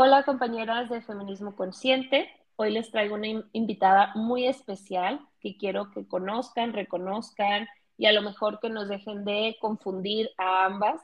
[0.00, 2.30] Hola compañeras de Feminismo Consciente.
[2.54, 8.22] Hoy les traigo una invitada muy especial que quiero que conozcan, reconozcan y a lo
[8.22, 11.02] mejor que nos dejen de confundir a ambas.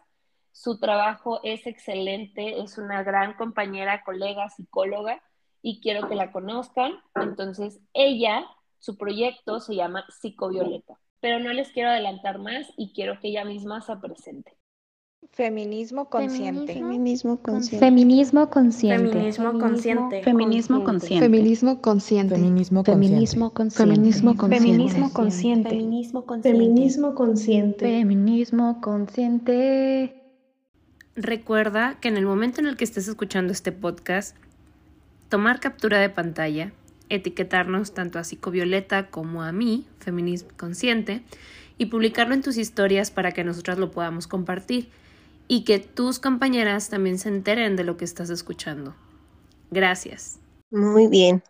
[0.52, 5.20] Su trabajo es excelente, es una gran compañera, colega, psicóloga
[5.60, 6.92] y quiero que la conozcan.
[7.16, 8.46] Entonces, ella,
[8.78, 13.44] su proyecto se llama Psicovioleta, pero no les quiero adelantar más y quiero que ella
[13.44, 14.56] misma se presente.
[15.32, 16.74] Feminismo consciente.
[16.74, 17.78] Feminismo consciente.
[17.84, 19.02] Feminismo consciente.
[19.10, 20.22] Feminismo consciente.
[20.22, 21.24] Feminismo consciente.
[21.24, 22.34] Feminismo consciente.
[22.34, 23.54] Feminismo consciente.
[23.54, 24.58] Feminismo consciente.
[24.58, 25.70] Feminismo consciente.
[25.70, 26.50] Feminismo consciente.
[26.50, 27.84] Feminismo consciente.
[27.84, 30.22] Feminismo consciente.
[31.16, 34.36] Recuerda que en el momento en el que estés escuchando este podcast,
[35.28, 36.72] tomar captura de pantalla,
[37.08, 41.22] etiquetarnos tanto a Psicovioleta como a mí, Feminismo Consciente,
[41.78, 44.88] y publicarlo en tus historias para que nosotras lo podamos compartir
[45.48, 48.94] y que tus compañeras también se enteren de lo que estás escuchando.
[49.70, 50.38] Gracias.
[50.70, 51.42] Muy bien.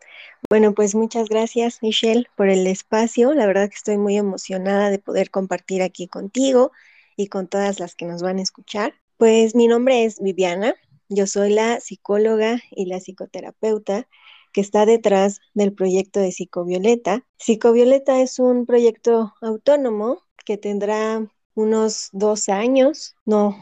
[0.51, 3.33] Bueno, pues muchas gracias, Michelle, por el espacio.
[3.33, 6.73] La verdad que estoy muy emocionada de poder compartir aquí contigo
[7.17, 8.95] y con todas las que nos van a escuchar.
[9.17, 10.75] Pues mi nombre es Viviana.
[11.09, 14.07] Yo soy la psicóloga y la psicoterapeuta
[14.53, 17.27] que está detrás del proyecto de Psicovioleta.
[17.39, 23.57] Psicovioleta es un proyecto autónomo que tendrá unos dos años, no,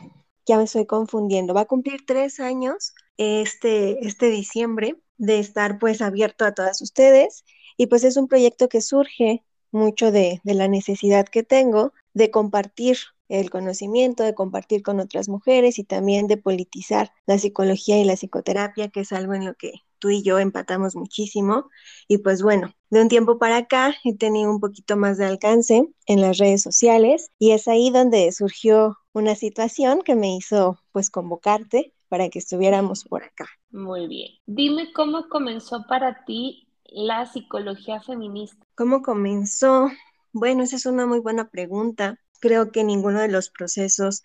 [0.47, 6.03] ya me estoy confundiendo, va a cumplir tres años este, este diciembre de estar pues
[6.03, 7.45] abierto a todas ustedes
[7.77, 12.31] y pues es un proyecto que surge mucho de, de la necesidad que tengo de
[12.31, 18.05] compartir el conocimiento, de compartir con otras mujeres y también de politizar la psicología y
[18.05, 21.71] la psicoterapia, que es algo en lo que tú y yo empatamos muchísimo.
[22.09, 25.89] Y pues bueno, de un tiempo para acá he tenido un poquito más de alcance
[26.05, 31.09] en las redes sociales y es ahí donde surgió una situación que me hizo pues
[31.09, 33.47] convocarte para que estuviéramos por acá.
[33.71, 34.33] Muy bien.
[34.45, 38.63] Dime cómo comenzó para ti la psicología feminista.
[38.75, 39.89] ¿Cómo comenzó?
[40.35, 42.19] Bueno, esa es una muy buena pregunta.
[42.41, 44.21] Creo que ninguno de los procesos,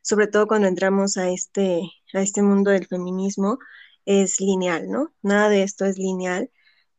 [0.00, 3.58] sobre todo cuando entramos a este, a este mundo del feminismo,
[4.06, 5.12] es lineal, ¿no?
[5.22, 6.50] Nada de esto es lineal,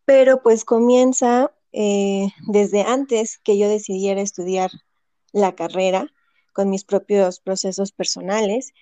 [0.06, 4.72] pero pues comienza eh, desde antes que yo decidiera estudiar
[5.32, 6.14] la carrera
[6.54, 8.74] con mis propios procesos personales.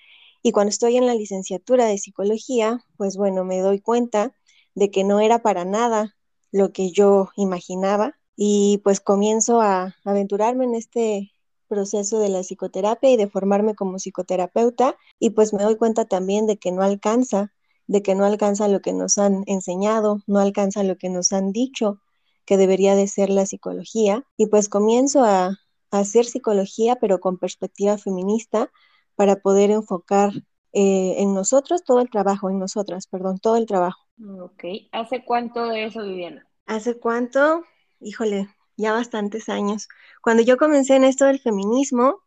[0.43, 4.35] Y cuando estoy en la licenciatura de psicología, pues bueno, me doy cuenta
[4.75, 6.15] de que no era para nada
[6.51, 11.31] lo que yo imaginaba y pues comienzo a aventurarme en este
[11.67, 14.97] proceso de la psicoterapia y de formarme como psicoterapeuta.
[15.19, 17.53] Y pues me doy cuenta también de que no alcanza
[17.91, 21.51] de que no alcanza lo que nos han enseñado, no alcanza lo que nos han
[21.51, 21.99] dicho
[22.45, 24.23] que debería de ser la psicología.
[24.37, 25.57] Y pues comienzo a,
[25.91, 28.71] hacer psicología, pero con perspectiva feminista,
[29.15, 30.31] para poder enfocar
[30.71, 33.99] eh, en nosotros todo el trabajo, en nosotras, perdón, todo el trabajo.
[34.39, 34.63] Ok,
[34.93, 36.47] ¿hace cuánto de eso, Viviana?
[36.67, 37.65] ¿Hace cuánto?
[37.99, 38.47] Híjole,
[38.77, 39.89] ya bastantes años.
[40.21, 42.21] Cuando yo comencé en esto del feminismo,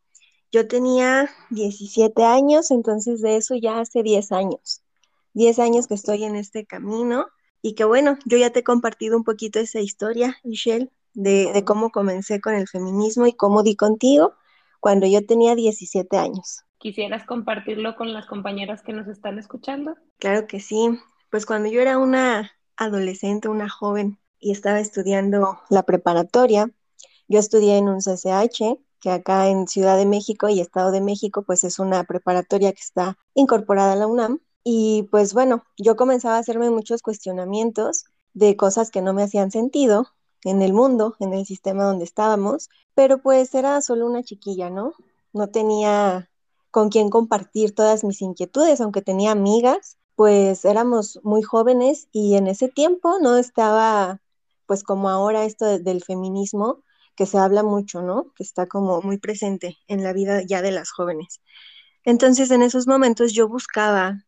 [0.53, 4.84] yo tenía 17 años, entonces de eso ya hace 10 años.
[5.35, 7.27] 10 años que estoy en este camino
[7.63, 11.91] y que bueno, yo ya te he compartido un poquito esa historia, Michelle, de, cómo
[11.91, 14.35] comencé con el feminismo y cómo di contigo
[14.81, 16.65] cuando yo tenía 17 años.
[16.79, 19.95] ¿Quisieras compartirlo con las compañeras que nos están escuchando?
[20.19, 20.99] Claro que sí.
[21.31, 26.71] Pues cuando yo era una adolescente, una joven y estaba estudiando la preparatoria,
[27.29, 31.43] yo estudié en un CCH, que acá en Ciudad de México y Estado de México,
[31.43, 34.41] pues es una preparatoria que está incorporada a la UNAM.
[34.65, 39.51] Y pues bueno, yo comenzaba a hacerme muchos cuestionamientos de cosas que no me hacían
[39.51, 40.09] sentido
[40.43, 44.95] en el mundo, en el sistema donde estábamos, pero pues era solo una chiquilla, ¿no?
[45.33, 46.31] No tenía
[46.71, 52.47] con quién compartir todas mis inquietudes, aunque tenía amigas, pues éramos muy jóvenes y en
[52.47, 54.21] ese tiempo no estaba
[54.67, 56.83] pues como ahora esto del feminismo,
[57.17, 58.33] que se habla mucho, ¿no?
[58.35, 61.41] Que está como muy presente en la vida ya de las jóvenes.
[62.05, 64.25] Entonces en esos momentos yo buscaba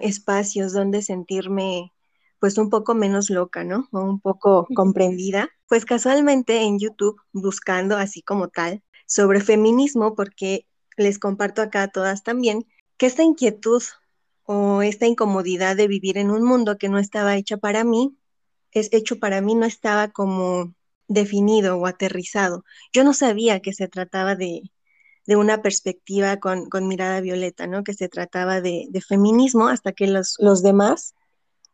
[0.00, 1.92] espacios donde sentirme
[2.38, 3.88] pues un poco menos loca, ¿no?
[3.92, 5.48] O un poco comprendida.
[5.68, 11.88] Pues casualmente en YouTube, buscando así como tal, sobre feminismo, porque les comparto acá a
[11.88, 13.82] todas también, que esta inquietud
[14.44, 18.16] o esta incomodidad de vivir en un mundo que no estaba hecha para mí,
[18.72, 20.74] es hecho para mí, no estaba como
[21.08, 22.64] definido o aterrizado.
[22.92, 24.62] Yo no sabía que se trataba de,
[25.26, 27.84] de una perspectiva con, mirada violeta, ¿no?
[27.84, 31.14] Que se trataba de, feminismo hasta que los, los, demás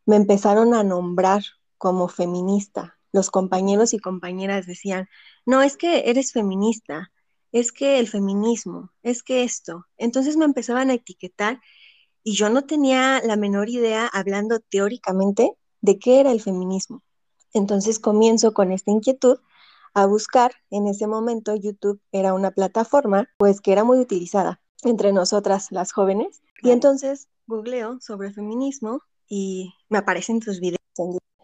[0.07, 1.43] me empezaron a nombrar
[1.79, 2.99] como feminista.
[3.13, 5.09] Los compañeros y compañeras decían,
[5.47, 7.11] no, es que eres feminista,
[7.53, 9.87] es que el feminismo, es que esto.
[9.97, 11.61] Entonces me empezaban a etiquetar
[12.23, 17.03] y yo no tenía la menor idea, hablando teóricamente, de qué era el feminismo.
[17.55, 19.39] Entonces comienzo con esta inquietud
[19.95, 20.53] a buscar.
[20.71, 25.93] En ese momento YouTube era una plataforma pues que era muy utilizada entre nosotras las
[25.93, 26.43] jóvenes.
[26.63, 30.79] Y entonces googleo sobre feminismo y me aparecen tus videos.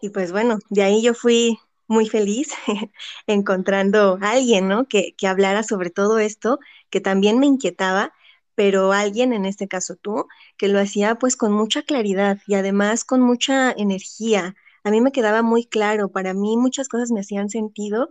[0.01, 2.49] Y pues bueno, de ahí yo fui muy feliz
[3.27, 4.87] encontrando a alguien, ¿no?
[4.87, 6.59] Que, que hablara sobre todo esto,
[6.89, 8.13] que también me inquietaba,
[8.55, 10.27] pero alguien, en este caso tú,
[10.57, 14.55] que lo hacía pues con mucha claridad y además con mucha energía.
[14.85, 18.09] A mí me quedaba muy claro, para mí muchas cosas me hacían sentido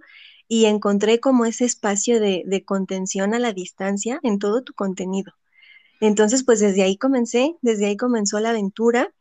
[0.48, 5.32] y encontré como ese espacio de, contención a la distancia en todo tu contenido.
[6.00, 9.14] Entonces, pues desde ahí comencé, desde ahí comenzó la aventura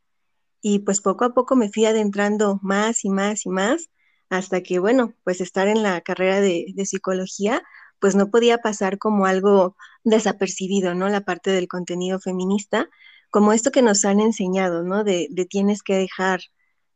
[0.62, 3.88] y pues poco a poco me fui adentrando más y más y más
[4.30, 7.62] hasta que, bueno, pues estar en la carrera de, de psicología,
[8.00, 11.08] pues no podía pasar como algo desapercibido, ¿no?
[11.08, 12.88] La parte del contenido feminista,
[13.30, 15.04] como esto que nos han enseñado, ¿no?
[15.04, 16.40] De tienes que dejar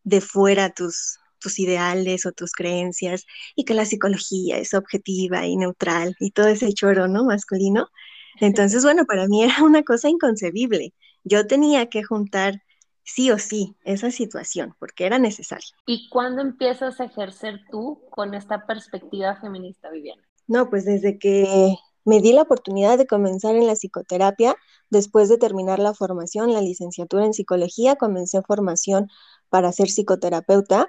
[0.04, 5.56] de fuera tus, tus ideales o tus creencias y que la psicología es objetiva y
[5.56, 7.24] neutral y todo ese choro, ¿no?
[7.24, 7.88] Masculino.
[8.40, 10.94] Entonces, bueno, para mí era una cosa inconcebible.
[11.24, 12.62] Yo tenía que juntar
[13.04, 15.68] sí o sí esa situación porque era necesario.
[15.86, 20.22] ¿Y cuándo empiezas a ejercer tú con esta perspectiva feminista, Viviana?
[20.46, 21.74] No, pues desde que
[22.04, 24.56] me di la oportunidad de comenzar en la psicoterapia,
[24.88, 29.08] después de terminar la formación, la licenciatura en psicología, comencé formación
[29.48, 30.88] para ser psicoterapeuta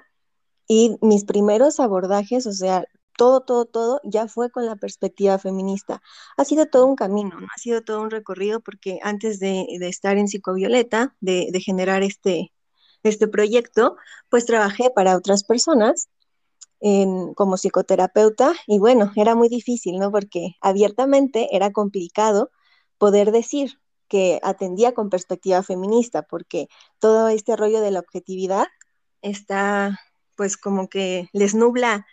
[0.68, 2.84] y mis primeros abordajes, o sea,
[3.16, 6.00] todo, todo, todo ya fue con la perspectiva feminista.
[6.36, 7.46] Ha sido todo un camino, ¿no?
[7.54, 12.52] ha sido todo un recorrido porque antes de, estar en Psicovioleta, de, de generar este,
[13.02, 13.96] este proyecto,
[14.28, 16.08] pues trabajé para otras personas
[17.34, 20.10] como psicoterapeuta y bueno, era muy difícil, ¿no?
[20.10, 22.50] Porque abiertamente era complicado
[22.96, 23.78] poder decir
[24.10, 26.68] que atendía con perspectiva feminista, porque
[26.98, 28.66] todo este rollo de la objetividad
[29.22, 30.00] está
[30.36, 32.06] pues como que les nubla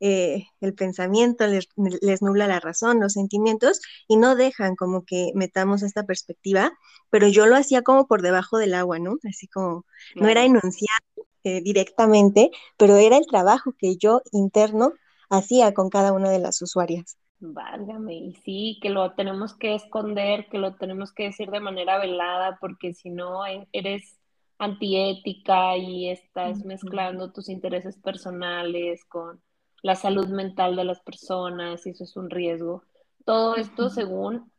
[0.00, 5.32] eh, el pensamiento, les, les, nubla la razón, los sentimientos y no dejan como que
[5.34, 6.72] metamos esta perspectiva,
[7.10, 9.16] pero yo lo hacía como por debajo del agua, ¿no?
[9.28, 9.84] Así como
[10.16, 11.04] no era enunciado
[11.44, 14.94] eh, directamente, pero era el trabajo que yo interno
[15.28, 17.18] hacía con cada una de las usuarias.
[17.40, 21.98] Válgame, y sí, que lo tenemos que esconder, que lo tenemos que decir de manera
[21.98, 24.18] velada, porque si no e, eres
[24.58, 29.42] antiética y estás mezclando tus intereses personales con
[29.82, 32.84] la salud mental de las personas y eso es un riesgo.
[33.24, 34.50] Todo esto según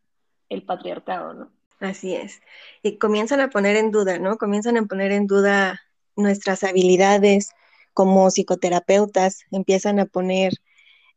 [0.49, 1.51] el patriarcado, ¿no?
[1.79, 2.41] Así es.
[2.83, 4.37] Y comienzan a poner en duda, ¿no?
[4.37, 5.81] Comienzan a poner en duda
[6.15, 7.51] nuestras habilidades
[7.93, 10.53] como psicoterapeutas, empiezan a poner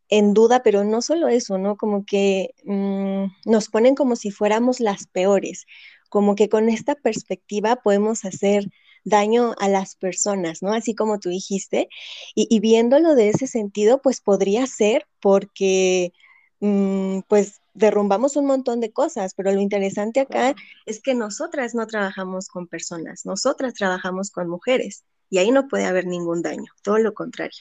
[0.08, 1.76] en duda, pero no solo eso, ¿no?
[1.76, 5.66] Como que mmm, nos ponen como si fuéramos las peores,
[6.08, 8.64] como que con esta perspectiva podemos hacer
[9.04, 10.72] daño a las personas, ¿no?
[10.72, 11.88] Así como tú dijiste,
[12.34, 16.12] y, y viéndolo de ese sentido, pues podría ser porque,
[16.60, 20.54] mmm, pues derrumbamos un montón de cosas, pero lo interesante acá
[20.84, 25.84] es que nosotras no trabajamos con personas, nosotras trabajamos con mujeres y ahí no puede
[25.84, 27.58] haber ningún daño, todo lo contrario.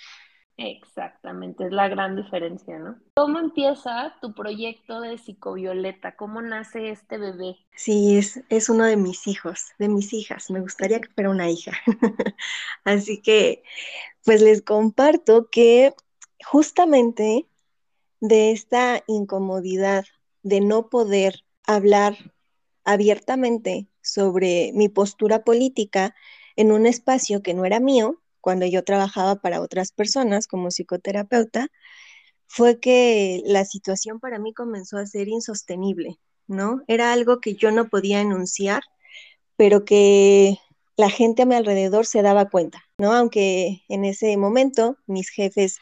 [0.57, 2.97] Exactamente, es la gran diferencia, ¿no?
[3.15, 6.15] ¿Cómo empieza tu proyecto de psicovioleta?
[6.15, 7.57] ¿Cómo nace este bebé?
[7.75, 10.49] Sí, es, es uno de mis hijos, de mis hijas.
[10.49, 11.73] Me gustaría que fuera una hija.
[12.85, 13.61] Así que,
[14.25, 15.93] pues les comparto que
[16.43, 17.47] justamente
[18.19, 20.05] de esta incomodidad
[20.41, 22.17] de no poder hablar
[22.83, 26.15] abiertamente sobre mi postura política
[26.55, 31.67] en un espacio que no era mío, cuando yo trabajaba para otras personas como psicoterapeuta,
[32.45, 36.15] fue que la situación para mí comenzó a ser insostenible,
[36.47, 36.81] ¿no?
[36.87, 38.83] Era algo que yo no podía enunciar,
[39.57, 40.59] pero que
[40.95, 43.11] la gente a mi alrededor se daba cuenta, ¿no?
[43.11, 45.79] Aunque en ese momento mis jefes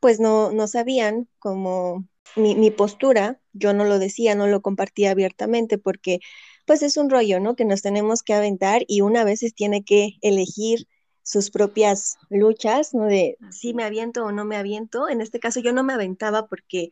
[0.00, 5.76] pues no, no sabían como mi, postura, yo no lo decía, no lo compartía abiertamente
[5.76, 6.20] porque
[6.64, 7.56] pues es un rollo, ¿no?
[7.56, 10.88] Que nos tenemos que aventar y una veces tiene que elegir
[11.22, 13.06] sus propias luchas, ¿no?
[13.06, 15.08] De si me aviento o no me aviento.
[15.08, 16.90] En este caso yo no me aventaba porque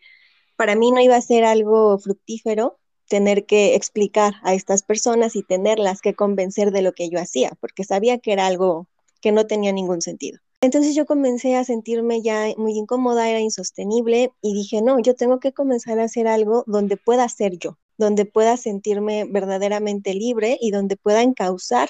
[0.56, 5.42] para mí no iba a ser algo fructífero tener que explicar a estas personas y
[5.42, 8.86] tenerlas que convencer de lo que yo hacía, porque sabía que era algo
[9.20, 10.38] que no tenía ningún sentido.
[10.60, 15.38] Entonces yo comencé a sentirme ya muy incómoda, era insostenible y dije, no, yo tengo
[15.38, 20.72] que comenzar a hacer algo donde pueda ser yo, donde pueda sentirme verdaderamente libre y
[20.72, 21.88] donde pueda encauzar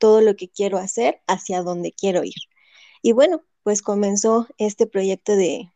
[0.00, 2.34] todo lo que quiero hacer hacia donde quiero ir.
[3.02, 5.70] Y bueno, pues comenzó este proyecto de,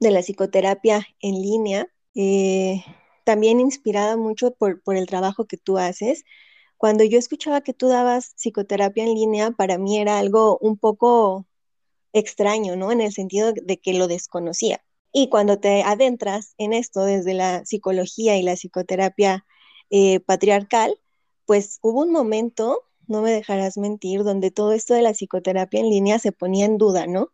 [0.00, 2.84] de la psicoterapia en línea, eh,
[3.24, 6.24] también inspirada mucho por, por el trabajo que tú haces
[6.82, 11.46] cuando yo escuchaba que tú dabas psicoterapia en línea, para mí era algo un poco
[12.12, 12.90] extraño, ¿no?
[12.90, 14.84] En el sentido de que lo desconocía.
[15.12, 19.46] Y cuando te adentras en esto desde la psicología y la psicoterapia
[19.90, 20.98] eh, patriarcal,
[21.46, 25.90] pues hubo un momento, no me dejarás mentir, donde todo esto de la psicoterapia en
[25.90, 27.32] línea se ponía en duda, ¿no?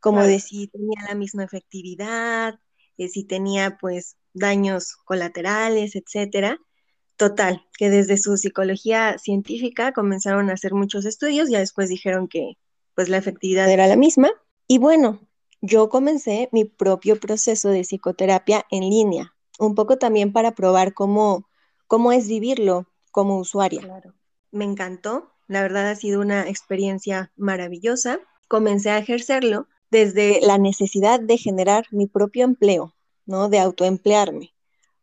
[0.00, 2.58] Como de si tenía la misma efectividad,
[2.96, 6.58] eh, si tenía pues daños colaterales, etcétera.
[7.16, 12.58] Total, que desde su psicología científica comenzaron a hacer muchos estudios, ya después dijeron que
[12.94, 14.30] pues la efectividad era la misma.
[14.68, 15.20] Y bueno,
[15.62, 21.48] yo comencé mi propio proceso de psicoterapia en línea, un poco también para probar cómo,
[21.86, 23.80] cómo es vivirlo como usuaria.
[24.56, 28.20] Me encantó, la verdad ha sido una experiencia maravillosa.
[28.48, 32.94] Comencé a ejercerlo desde la necesidad de generar mi propio empleo,
[33.26, 33.48] ¿no?
[33.48, 34.54] De autoemplearme.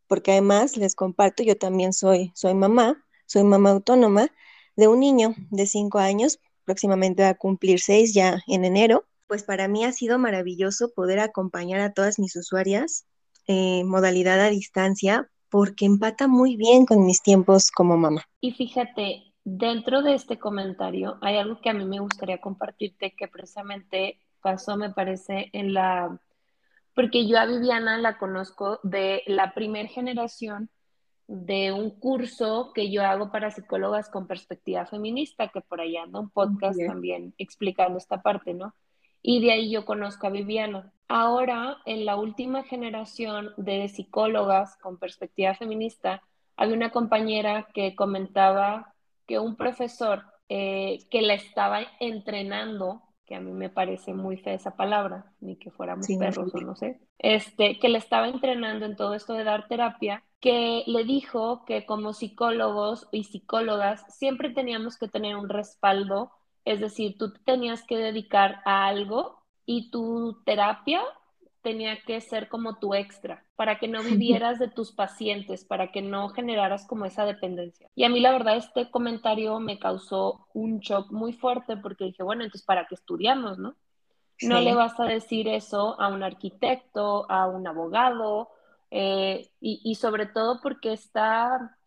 [0.08, 4.28] Porque además, les comparto, yo también soy, soy mamá, soy mamá autónoma
[4.76, 9.42] de un niño de cinco años, próximamente va a cumplir seis ya en enero pues
[9.42, 13.08] para mí ha sido maravilloso poder acompañar a todas mis usuarias
[13.48, 18.24] en modalidad a distancia porque empata muy bien con mis tiempos como mamá.
[18.42, 23.28] Y fíjate, dentro de este comentario hay algo que a mí me gustaría compartirte que
[23.28, 26.20] precisamente pasó, me parece, en la...
[26.96, 30.70] Porque yo a Viviana la conozco de la primer generación
[31.28, 36.20] de un curso que yo hago para psicólogas con perspectiva feminista, que por ahí anda
[36.20, 38.76] un podcast también explicando esta parte, ¿no?
[39.24, 40.92] y de ahí yo conozco a Viviana.
[41.08, 46.22] Ahora, en la última generación de psicólogas con perspectiva feminista,
[46.58, 48.93] había una compañera que comentaba
[49.26, 54.54] que un profesor eh, que la estaba entrenando, que a mí me parece muy fea
[54.54, 58.96] esa palabra, ni que fuéramos perros o no sé, este, que le estaba entrenando en
[58.96, 64.98] todo esto de dar terapia, que le dijo que como psicólogos y psicólogas siempre teníamos
[64.98, 66.32] que tener un respaldo
[66.66, 71.02] es decir, tú tenías que dedicar a algo y tu terapia
[71.64, 76.02] tenía que ser como tu extra, para que no vivieras de tus pacientes, para que
[76.02, 77.90] no generaras como esa dependencia.
[77.96, 82.22] Y a mí la verdad este comentario me causó un shock muy fuerte porque dije,
[82.22, 83.76] bueno, entonces ¿para qué estudiamos, no?
[84.42, 88.50] No le vas a decir eso a un arquitecto, a un abogado,
[88.92, 91.78] eh, y, y sobre todo porque esta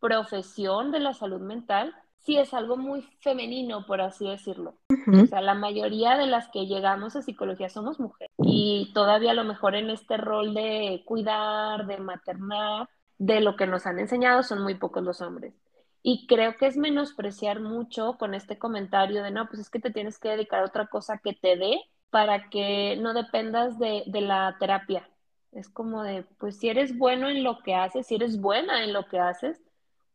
[0.00, 1.94] profesión de la salud mental
[2.26, 4.74] sí es algo muy femenino, por así decirlo.
[4.90, 9.34] O sea, la mayoría de las que llegamos a psicología somos mujeres y todavía a
[9.34, 14.42] lo mejor en este rol de cuidar, de maternar, de lo que nos han enseñado
[14.42, 15.54] son muy pocos los hombres.
[16.02, 19.90] Y creo que es menospreciar mucho con este comentario de, no, pues es que te
[19.90, 21.80] tienes que dedicar a otra cosa que te dé
[22.10, 25.08] para que no dependas de, de la terapia.
[25.52, 28.92] Es como de, pues si eres bueno en lo que haces, si eres buena en
[28.92, 29.60] lo que haces,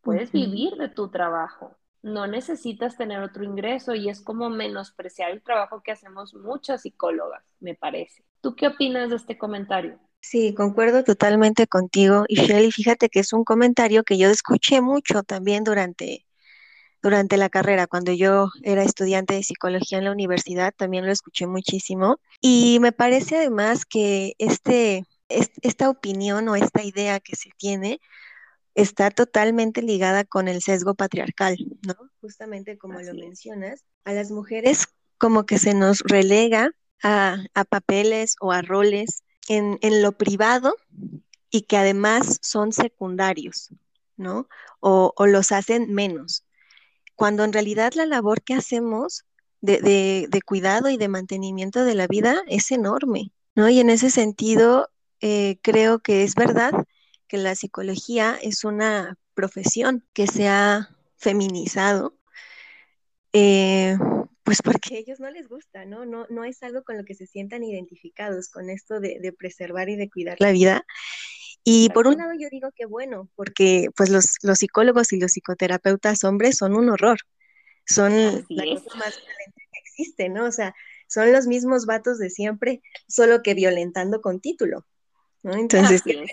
[0.02, 5.42] puedes vivir de tu trabajo no necesitas tener otro ingreso y es como menospreciar el
[5.42, 8.24] trabajo que hacemos muchas psicólogas, me parece.
[8.42, 10.00] ¿Tú qué opinas de este comentario?
[10.20, 12.26] Sí, concuerdo totalmente contigo.
[12.28, 16.26] Y Shelly, fíjate que es un comentario que yo escuché mucho también durante,
[17.02, 17.88] durante la carrera.
[17.88, 22.20] Cuando yo era estudiante de psicología en la universidad, también lo escuché muchísimo.
[22.40, 28.00] Y me parece además que este, esta opinión o esta idea que se tiene
[28.76, 31.96] está totalmente ligada con el sesgo patriarcal, ¿no?
[32.22, 34.88] Justamente como lo mencionas, a las mujeres
[35.18, 36.72] como que se nos relega
[37.04, 37.38] a,
[37.70, 40.76] papeles o a roles en, lo privado
[41.50, 43.70] y que además son secundarios,
[44.18, 44.48] ¿no?
[44.80, 46.46] O, los hacen menos.
[47.16, 49.26] Cuando en realidad la labor que hacemos
[49.62, 53.70] de, cuidado y de mantenimiento de la vida es enorme, ¿no?
[53.70, 56.86] Y en ese sentido, eh, creo que es verdad
[57.32, 62.18] que la psicología es una profesión que se ha feminizado,
[63.32, 63.98] eh,
[64.44, 66.06] pues porque a ellos no les gusta, ¿no?
[66.06, 66.26] ¿no?
[66.30, 70.10] No es algo con lo que se sientan identificados con esto de, preservar y de
[70.10, 70.86] cuidar la vida.
[71.64, 75.32] Y por un lado yo digo que bueno, porque pues los, los psicólogos y los
[75.32, 77.20] psicoterapeutas hombres son un horror,
[77.86, 78.12] son
[78.50, 80.48] la cosa más violenta que existe, ¿no?
[80.48, 80.76] O sea,
[81.08, 84.86] son los mismos vatos de siempre, solo que violentando con título,
[85.44, 85.54] ¿no?
[85.54, 86.26] Entonces, qué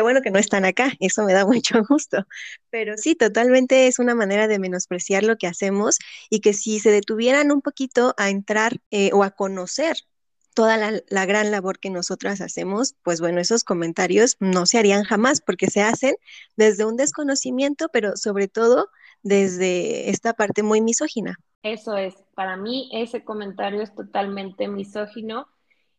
[0.00, 2.26] bueno que no están acá, eso me da mucho gusto.
[2.70, 5.98] Pero sí, totalmente es una manera de menospreciar lo que hacemos
[6.30, 9.96] y que si se detuvieran un poquito a entrar eh, o a conocer
[10.54, 15.40] toda la, gran labor que nosotras hacemos, pues bueno, esos comentarios no se harían jamás
[15.40, 16.14] porque se hacen
[16.56, 18.88] desde un desconocimiento, pero sobre todo
[19.22, 21.36] desde esta parte muy misógina.
[21.62, 25.46] Eso es, para mí ese comentario es totalmente misógino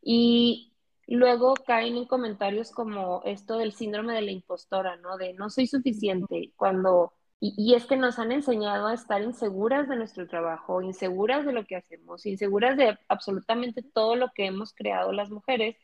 [0.02, 0.73] y
[1.08, 5.18] Luego caen en comentarios como esto del síndrome de la impostora, ¿no?
[5.18, 7.14] De no soy suficiente, cuando
[7.46, 11.66] y, es que nos han enseñado a estar inseguras de nuestro trabajo, inseguras de lo
[11.66, 15.76] que hacemos, inseguras de absolutamente todo lo que hemos creado las mujeres.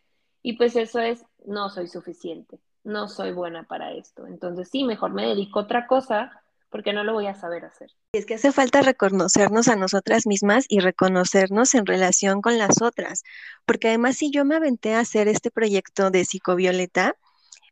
[0.41, 4.25] Y pues eso es, no soy suficiente, no soy buena para esto.
[4.25, 6.31] Entonces sí, mejor me dedico a otra cosa
[6.69, 7.91] porque no lo voy a saber hacer.
[8.13, 13.23] Es que hace falta reconocernos a nosotras mismas y reconocernos en relación con las otras,
[13.65, 17.15] porque además si yo me aventé a hacer este proyecto de psicovioleta,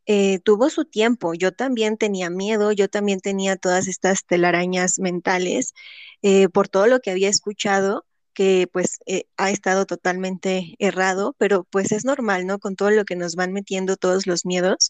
[0.09, 1.33] eh, tuvo su tiempo.
[1.33, 5.73] Yo también tenía miedo, yo también tenía todas estas telarañas mentales
[6.21, 8.06] eh, por todo lo que había escuchado
[8.37, 12.59] que pues eh, ha estado totalmente errado, pero pues es normal, ¿no?
[12.59, 14.89] Con todo lo que nos van metiendo todos los miedos.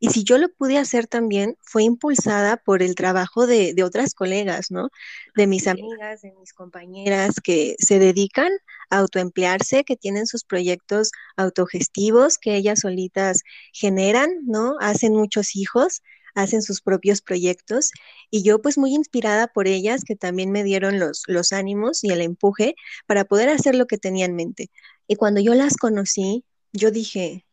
[0.00, 4.14] Y si yo lo pude hacer también, fue impulsada por el trabajo de, de otras
[4.14, 4.88] colegas, ¿no?
[5.34, 8.50] De mis amigas, de mis compañeras que se dedican
[8.88, 13.42] a autoemplearse, que tienen sus proyectos autogestivos que ellas solitas
[13.74, 14.76] generan, ¿no?
[14.80, 16.00] Hacen muchos hijos
[16.36, 17.90] hacen sus propios proyectos
[18.30, 22.10] y yo pues muy inspirada por ellas que también me dieron los, los ánimos y
[22.12, 22.76] el empuje
[23.06, 24.70] para poder hacer lo que tenía en mente.
[25.08, 27.46] Y cuando yo las conocí, yo dije,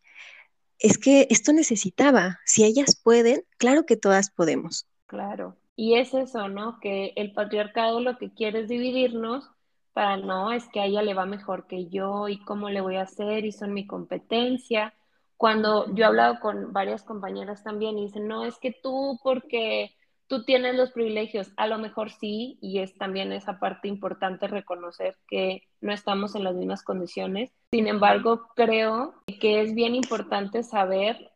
[0.79, 4.85] es que esto necesitaba, si ellas pueden, claro que todas podemos.
[5.07, 6.79] Claro, y es eso, ¿no?
[6.81, 9.49] Que el patriarcado lo que quiere es dividirnos
[9.93, 12.97] para no, es que a ella le va mejor que yo y cómo le voy
[12.97, 14.93] a hacer y son mi competencia
[15.37, 19.95] cuando yo he hablado con varias compañeras también y dicen, no, es que tú porque
[20.27, 25.17] tú tienes los privilegios, a lo mejor sí, y es también esa parte importante reconocer
[25.27, 27.51] que no estamos en las mismas condiciones.
[27.71, 31.31] Sin embargo, creo que es bien importante saber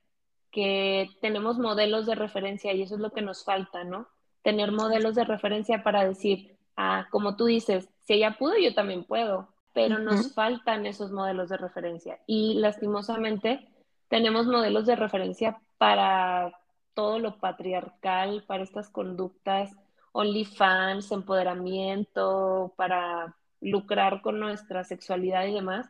[0.51, 4.07] que tenemos modelos de referencia y eso es lo que nos falta, ¿no?
[4.41, 9.03] Tener modelos de referencia para decir, ah, como tú dices, si ella pudo, yo también
[9.03, 13.67] puedo, pero nos faltan esos modelos de referencia y lastimosamente
[14.09, 16.51] tenemos modelos de referencia para
[16.93, 19.71] todo lo patriarcal, para estas conductas,
[20.13, 25.87] OnlyFans, empoderamiento, para lucrar con nuestra sexualidad y demás,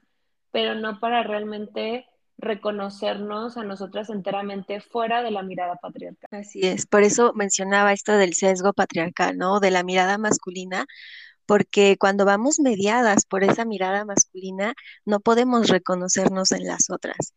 [0.52, 2.06] pero no para realmente
[2.38, 6.30] reconocernos a nosotras enteramente fuera de la mirada patriarcal.
[6.32, 9.60] Así es, por eso mencionaba esto del sesgo patriarcal, ¿no?
[9.60, 10.86] De la mirada masculina,
[11.48, 17.34] porque cuando vamos mediadas por esa mirada masculina, no podemos reconocernos en las otras.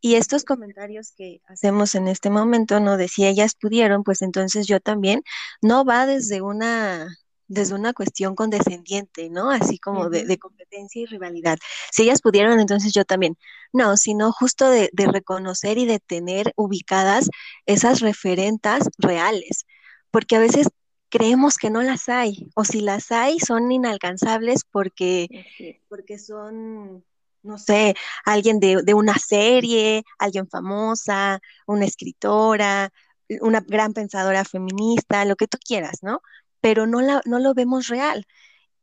[0.00, 2.96] Y estos comentarios que hacemos en este momento, ¿no?
[2.96, 5.22] De si ellas pudieron, pues entonces yo también,
[5.62, 7.08] no va desde una
[7.50, 9.50] desde una cuestión condescendiente, ¿no?
[9.50, 11.58] Así como de, competencia y rivalidad.
[11.90, 13.36] Si ellas pudieron, entonces yo también.
[13.72, 17.28] No, sino justo de, de reconocer y de tener ubicadas
[17.66, 19.66] esas referentas reales,
[20.12, 20.68] porque a veces
[21.10, 27.04] creemos que no las hay, o si las hay, son inalcanzables porque, porque son
[27.42, 27.94] no sé,
[28.24, 32.92] alguien de, una serie, alguien famosa, una escritora,
[33.40, 36.20] una gran pensadora feminista, lo que tú quieras, ¿no?
[36.60, 38.26] Pero no, la, no lo vemos real.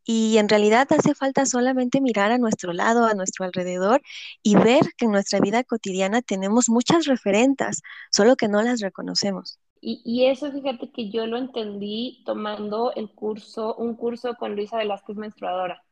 [0.04, 4.02] Y en realidad hace falta solamente mirar a nuestro lado, a nuestro alrededor
[4.42, 9.60] y ver que en nuestra vida cotidiana tenemos muchas referentes, solo que no las reconocemos.
[9.82, 14.78] Y, y, eso, fíjate que yo lo entendí tomando el curso, un curso con Luisa
[14.78, 15.84] Velázquez Menstruadora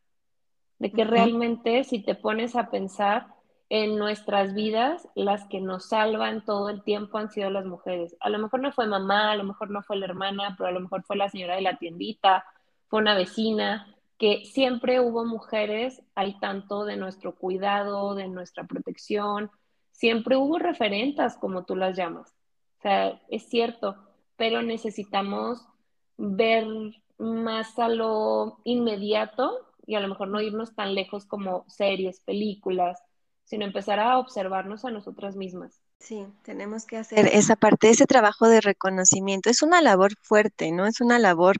[0.79, 3.27] de que realmente si te pones a pensar
[3.69, 8.15] en nuestras vidas, las que nos salvan todo el tiempo han sido las mujeres.
[8.19, 10.71] A lo mejor no fue mamá, a lo mejor no fue la hermana, pero a
[10.71, 12.45] lo mejor fue la señora de la tiendita,
[12.87, 19.49] fue una vecina, que siempre hubo mujeres al tanto de nuestro cuidado, de nuestra protección,
[19.91, 22.33] siempre hubo referentas, como tú las llamas.
[22.85, 23.95] Sea, es cierto,
[24.37, 25.67] pero necesitamos
[26.17, 26.67] ver
[27.17, 33.01] más a lo inmediato y a lo mejor no irnos tan lejos como series, películas,
[33.43, 35.81] sino empezar a observarnos a nosotras mismas.
[35.97, 39.49] Sí, tenemos que hacer esa parte, ese trabajo de reconocimiento.
[39.49, 40.85] Es una labor fuerte, ¿no?
[40.85, 41.57] Es una labor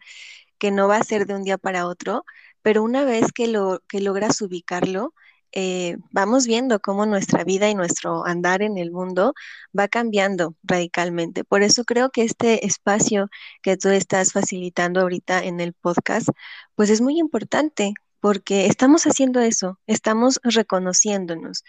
[0.60, 2.24] que no va a ser de un día para otro,
[2.62, 5.16] pero una vez que, lo, que logras ubicarlo,
[5.51, 9.34] eh, vamos viendo cómo nuestra vida y nuestro andar en el mundo
[9.77, 11.43] va cambiando radicalmente.
[11.43, 13.29] Por eso creo que este espacio
[13.62, 16.29] que tú estás facilitando ahorita en el podcast,
[16.75, 21.63] pues es muy importante, porque estamos haciendo eso, estamos reconociéndonos.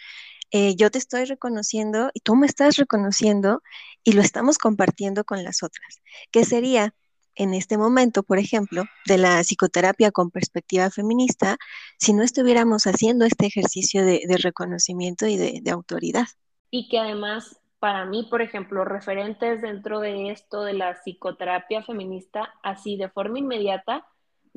[0.52, 3.62] Eh, yo te estoy reconociendo y tú me estás reconociendo
[4.04, 6.00] y lo estamos compartiendo con las otras.
[6.30, 6.94] ¿Qué sería
[7.37, 11.57] en este momento, por ejemplo, de la psicoterapia con perspectiva feminista
[11.99, 16.27] si no estuviéramos haciendo este ejercicio de, reconocimiento y de, de autoridad?
[16.70, 22.53] Y que además, para mí, por ejemplo, referentes dentro de esto de la psicoterapia feminista,
[22.62, 24.07] así de forma inmediata,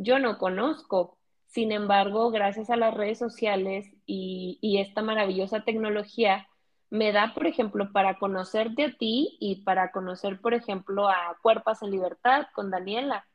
[0.02, 1.18] yo no conozco,
[1.50, 6.48] sin embargo, gracias a las redes sociales y, esta maravillosa tecnología,
[6.90, 11.82] me da, por ejemplo, para conocerte a ti y para conocer, por ejemplo, a Cuerpas
[11.84, 13.26] en Libertad con Daniela,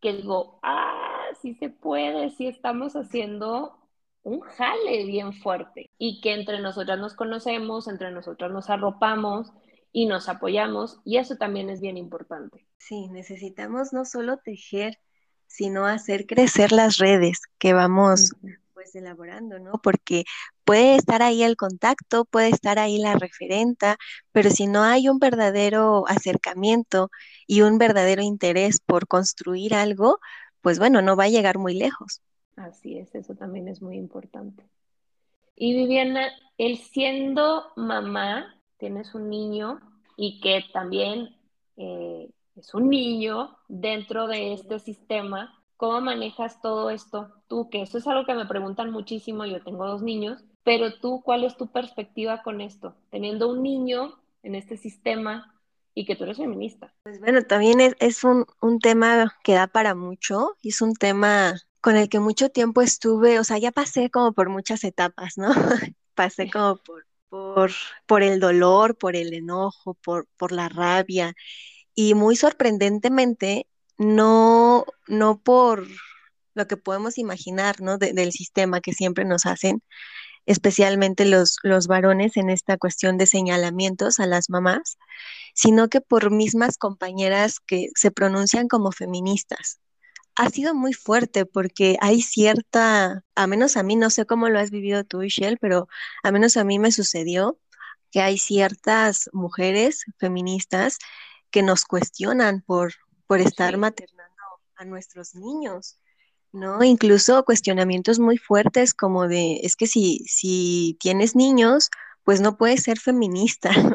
[0.00, 3.76] que digo, ah, sí se puede, sí estamos haciendo
[4.22, 9.52] un jale bien fuerte y que entre nosotras nos conocemos, entre nosotras nos arropamos
[9.92, 12.66] y nos apoyamos y eso también es bien importante.
[12.76, 14.98] Sí, necesitamos no solo tejer,
[15.46, 18.32] sino hacer crecer las redes que vamos
[18.80, 19.72] pues elaborando, ¿no?
[19.82, 20.24] Porque
[20.64, 23.98] puede estar ahí el contacto, puede estar ahí la referenta,
[24.32, 27.10] pero si no hay un verdadero acercamiento
[27.46, 30.18] y un verdadero interés por construir algo,
[30.62, 32.22] pues bueno, no va a llegar muy lejos.
[32.56, 34.64] Así es, eso también es muy importante.
[35.56, 39.78] Y Viviana, el siendo mamá, tienes un niño
[40.16, 41.36] y que también
[41.76, 47.32] eh, es un niño dentro de este sistema, ¿cómo manejas todo esto?
[47.48, 51.22] Tú, que eso es algo que me preguntan muchísimo, yo tengo dos niños, pero tú,
[51.24, 52.94] ¿cuál es tu perspectiva con esto?
[53.10, 55.58] Teniendo un niño en este sistema
[55.94, 56.92] y que tú eres feminista.
[57.02, 61.54] Pues bueno, también es, un, un, tema que da para mucho y es un tema
[61.80, 65.48] con el que mucho tiempo estuve, o sea, ya pasé como por muchas etapas, ¿no?
[66.14, 67.70] pasé como por, por,
[68.04, 71.32] por, el dolor, por el enojo, por, por la rabia
[71.94, 73.66] y muy sorprendentemente,
[74.00, 75.86] no, no por
[76.54, 77.98] lo que podemos imaginar, ¿no?
[77.98, 79.82] del sistema que siempre nos hacen,
[80.46, 84.96] especialmente los, los varones en esta cuestión de señalamientos a las mamás,
[85.54, 89.80] sino que por mismas compañeras que se pronuncian como feministas,
[90.34, 94.58] ha sido muy fuerte porque hay cierta, a menos a mí, no sé cómo lo
[94.58, 95.88] has vivido tú, Michelle, pero
[96.22, 97.58] a menos a mí me sucedió
[98.10, 100.98] que hay ciertas mujeres feministas
[101.50, 102.94] que nos cuestionan por,
[103.30, 104.42] por estar maternando
[104.74, 106.00] a nuestros niños,
[106.50, 106.82] ¿no?
[106.82, 111.90] Incluso cuestionamientos muy fuertes como de, es que si, si tienes niños,
[112.24, 113.70] pues no puedes ser feminista,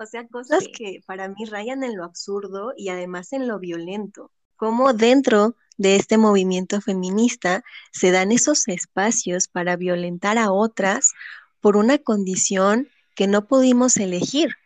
[0.00, 4.32] O sea, cosas que para mí rayan en lo absurdo y además en lo violento.
[4.56, 11.12] Como dentro de este movimiento feminista se dan esos espacios para violentar a otras
[11.60, 14.56] por una condición que no pudimos elegir.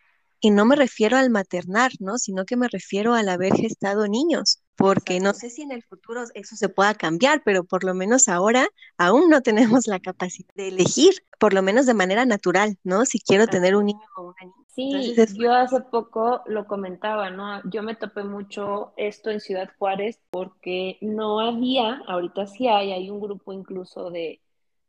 [0.40, 2.18] Y no me refiero al maternar, ¿no?
[2.18, 6.24] Sino que me refiero al haber gestado niños, porque no sé si en el futuro
[6.34, 8.68] eso se pueda cambiar, pero por lo menos ahora
[8.98, 13.04] aún no tenemos la capacidad de elegir, por lo menos de manera natural, ¿no?
[13.04, 14.66] Si quiero tener un niño o una niña.
[14.68, 17.62] Sí, yo hace poco lo comentaba, ¿no?
[17.70, 23.08] Yo me topé mucho esto en Ciudad Juárez porque no había, ahorita sí hay, hay
[23.08, 24.42] un grupo incluso de,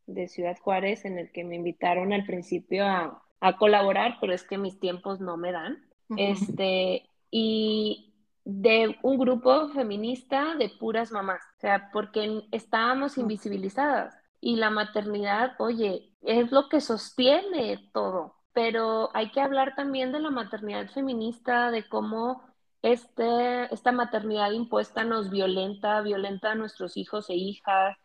[0.06, 3.24] de Ciudad Juárez en el que me invitaron al principio a,
[3.58, 5.84] colaborar, pero es que mis tiempos no me dan.
[6.15, 8.13] Este, y
[8.45, 15.56] de un grupo feminista de puras mamás, o sea, porque estábamos invisibilizadas y la maternidad,
[15.60, 21.69] oye, es lo que sostiene todo pero hay que hablar también de la maternidad feminista,
[21.69, 22.41] de cómo
[22.82, 27.95] este, esta maternidad impuesta nos violenta, violenta a nuestros hijos e hijas.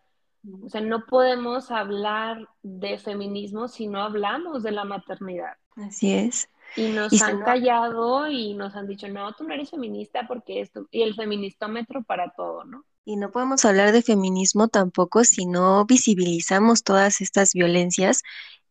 [0.64, 5.56] O sea, no podemos hablar de feminismo si no hablamos de la maternidad.
[5.76, 6.48] Así es.
[6.76, 10.88] Y nos han callado y nos han dicho, no, tú no eres feminista porque esto,
[10.90, 12.84] y el feministómetro para todo, ¿no?
[13.04, 18.22] Y no podemos hablar de feminismo tampoco si no visibilizamos todas estas violencias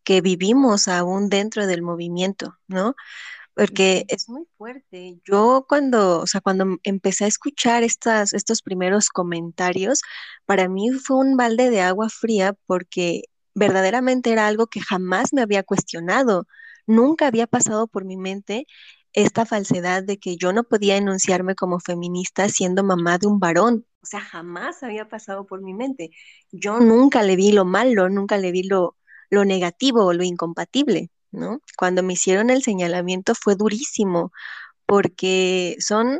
[0.03, 2.95] que vivimos aún dentro del movimiento, ¿no?
[3.55, 5.19] Porque es muy fuerte.
[5.25, 10.01] Yo cuando, o sea, cuando empecé a escuchar estas, estos primeros comentarios,
[10.45, 15.41] para mí fue un balde de agua fría porque verdaderamente era algo que jamás me
[15.41, 16.47] había cuestionado.
[16.87, 18.65] Nunca había pasado por mi mente
[19.13, 23.85] esta falsedad de que yo no podía enunciarme como feminista siendo mamá de un varón.
[24.01, 26.11] O sea, jamás había pasado por mi mente.
[26.51, 28.95] Yo nunca le vi lo malo, nunca le vi lo,
[29.29, 31.61] lo negativo o lo incompatible, ¿no?
[31.77, 34.31] Cuando me hicieron el señalamiento fue durísimo
[34.85, 36.19] porque son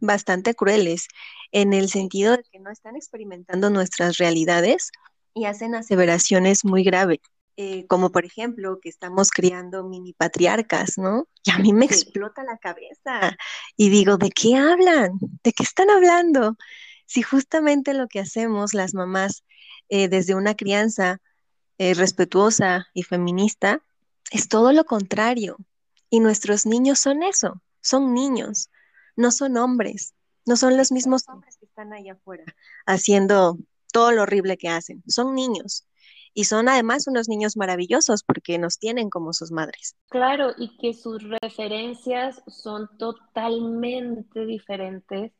[0.00, 1.08] bastante crueles
[1.52, 4.90] en el sentido de que no están experimentando nuestras realidades
[5.34, 7.18] y hacen aseveraciones muy graves.
[7.56, 11.26] Eh, como por ejemplo que estamos criando mini patriarcas, ¿no?
[11.44, 13.36] Y a mí me explota la cabeza
[13.76, 15.18] y digo, ¿de qué hablan?
[15.44, 16.56] ¿De qué están hablando?
[17.04, 19.44] Si justamente lo que hacemos las mamás
[19.90, 21.18] eh, desde una crianza
[21.76, 23.82] eh, respetuosa y feminista,
[24.30, 25.56] es todo lo contrario.
[26.08, 28.70] Y nuestros niños son eso, son niños,
[29.16, 30.14] no son hombres,
[30.46, 32.44] no son los mismos hombres que están allá afuera
[32.86, 33.58] haciendo
[33.92, 35.86] todo lo horrible que hacen, son niños.
[36.32, 39.96] Y son además unos niños maravillosos porque nos tienen como sus madres.
[40.08, 45.32] Claro, y que sus referencias son totalmente diferentes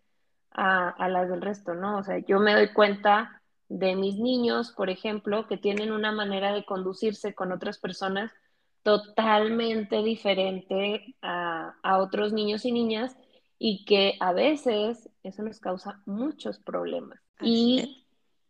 [0.50, 1.98] a, a las del resto, ¿no?
[1.98, 6.52] O sea, yo me doy cuenta de mis niños, por ejemplo, que tienen una manera
[6.52, 8.32] de conducirse con otras personas
[8.82, 13.16] totalmente diferente a, a otros niños y niñas
[13.58, 17.20] y que a veces eso nos causa muchos problemas.
[17.42, 17.96] y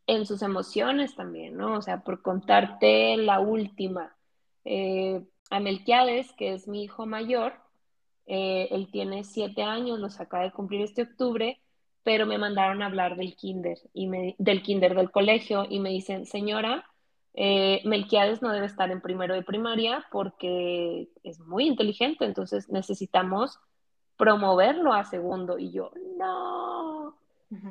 [0.07, 1.77] en sus emociones también, ¿no?
[1.79, 4.17] O sea, por contarte la última,
[4.65, 7.55] eh, a Melquiades, que es mi hijo mayor,
[8.27, 11.61] eh, él tiene siete años, los acaba de cumplir este octubre,
[12.03, 15.91] pero me mandaron a hablar del kinder, y me, del kinder del colegio, y me
[15.91, 16.90] dicen, señora,
[17.43, 23.59] eh, Melquiades no debe estar en primero de primaria porque es muy inteligente, entonces necesitamos
[24.19, 25.59] promoverlo a segundo.
[25.59, 27.17] Y yo, no.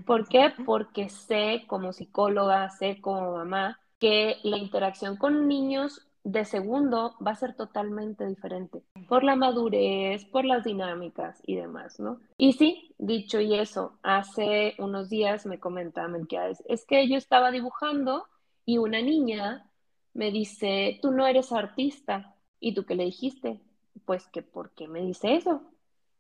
[0.07, 0.51] ¿Por qué?
[0.65, 7.31] Porque sé como psicóloga, sé como mamá, que la interacción con niños de segundo va
[7.31, 12.19] a ser totalmente diferente por la madurez, por las dinámicas y demás, ¿no?
[12.39, 17.51] Y sí, dicho y eso, hace unos días me comentaba Melquiades, es que yo estaba
[17.51, 18.25] dibujando
[18.69, 19.67] y una niña
[20.13, 22.35] me dice, tú no eres artista.
[22.59, 23.59] ¿Y tú qué le dijiste?
[24.05, 25.63] Pues que, ¿por qué me dice eso?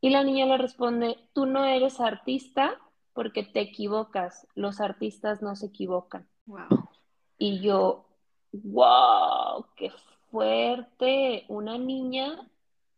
[0.01, 2.79] Y la niña le responde, tú no eres artista
[3.13, 6.27] porque te equivocas, los artistas no se equivocan.
[6.47, 6.89] Wow.
[7.37, 8.07] Y yo,
[8.51, 9.91] wow, qué
[10.31, 12.49] fuerte, una niña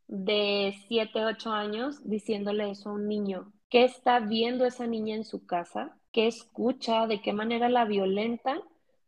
[0.07, 3.51] de 7, 8 años diciéndole eso a un niño.
[3.69, 5.97] ¿Qué está viendo esa niña en su casa?
[6.13, 7.05] ¿Qué escucha?
[7.05, 8.61] ¿De qué manera la violenta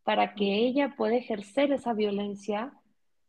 [0.04, 2.74] para que ella pueda ejercer esa violencia?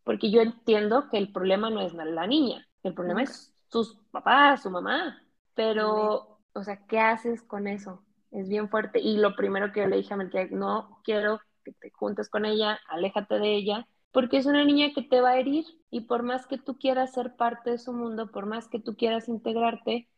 [0.05, 4.63] Porque yo entiendo que el problema no es la niña, el problema es sus papás,
[4.63, 5.23] su mamá,
[5.55, 8.05] pero, o sea, ¿qué haces con eso?
[8.31, 9.01] Es bien fuerte.
[9.01, 12.45] Y lo primero que yo le dije a Melquiades, no quiero que te juntes con
[12.45, 16.23] ella, aléjate de ella, porque es una niña que te va a herir y por
[16.23, 20.09] más que tú quieras ser parte de su mundo, por más que tú quieras integrarte,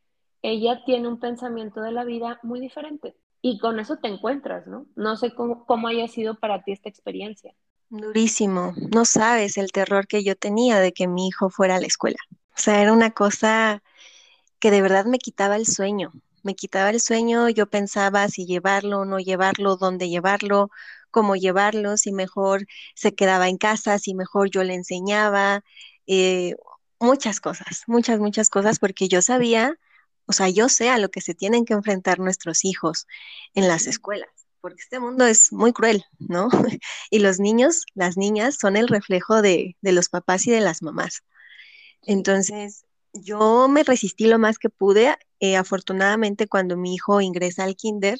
[0.41, 3.15] ella tiene un pensamiento de la vida muy diferente.
[3.49, 4.87] Y con eso te encuentras, ¿no?
[4.97, 7.53] No sé cómo, cómo haya sido para ti esta experiencia.
[7.89, 8.73] Durísimo.
[8.93, 12.17] No sabes el terror que yo tenía de que mi hijo fuera a la escuela.
[12.29, 13.81] O sea, era una cosa
[14.59, 16.11] que de verdad me quitaba el sueño.
[16.43, 20.69] Me quitaba el sueño, yo pensaba si llevarlo o no llevarlo, dónde llevarlo,
[21.09, 25.63] cómo llevarlo, si mejor se quedaba en casa, si mejor yo le enseñaba,
[26.05, 26.55] eh,
[26.99, 29.79] muchas cosas, muchas, muchas cosas, porque yo sabía,
[30.27, 33.07] o sea, yo sé a lo que se tienen que enfrentar nuestros hijos
[33.53, 34.29] en las escuelas,
[34.61, 36.49] porque este mundo es muy cruel, ¿no?
[37.09, 40.81] y los niños, las niñas son el reflejo de, de los papás y de las
[40.81, 41.23] mamás.
[42.03, 45.15] Entonces, yo me resistí lo más que pude.
[45.39, 48.19] Eh, afortunadamente, cuando mi hijo ingresa al kinder,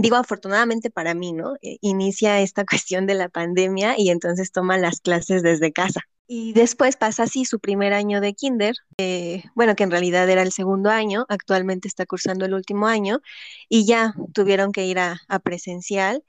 [0.00, 1.54] digo afortunadamente para mí, ¿no?
[1.62, 6.02] Eh, inicia esta cuestión de la pandemia y entonces toma las clases desde casa.
[6.32, 10.42] Y después pasa así su primer año de kinder, eh, bueno, que en realidad era
[10.42, 13.20] el segundo año, actualmente está cursando el último año,
[13.68, 16.22] y ya tuvieron que ir a, presencial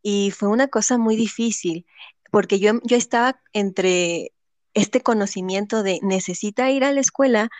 [0.00, 1.86] y fue una cosa muy difícil,
[2.30, 4.32] porque yo, yo estaba entre
[4.74, 7.50] este conocimiento de necesita ir a la escuela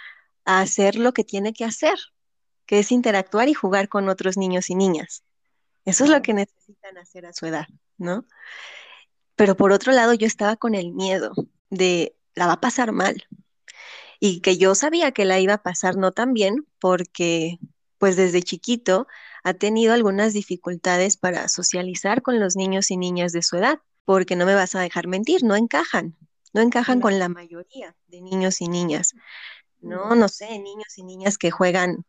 [0.45, 1.99] a hacer lo que tiene que hacer,
[2.67, 5.25] que es interactuar y jugar con otros niños y niñas.
[5.89, 8.27] Eso es lo que necesitan hacer a su edad, ¿no?
[9.37, 11.33] Pero por otro lado, yo estaba con el miedo
[11.71, 13.27] de la va a pasar mal
[14.21, 17.59] y que yo sabía que la iba a pasar no tan bien porque
[17.97, 19.07] pues desde chiquito
[19.43, 24.37] ha tenido algunas dificultades para socializar con los niños y niñas de su edad, porque
[24.37, 26.19] no me vas a dejar mentir, no encajan,
[26.53, 29.15] no encajan con la mayoría de niños y niñas.
[29.81, 32.05] No, no sé, niños y niñas que juegan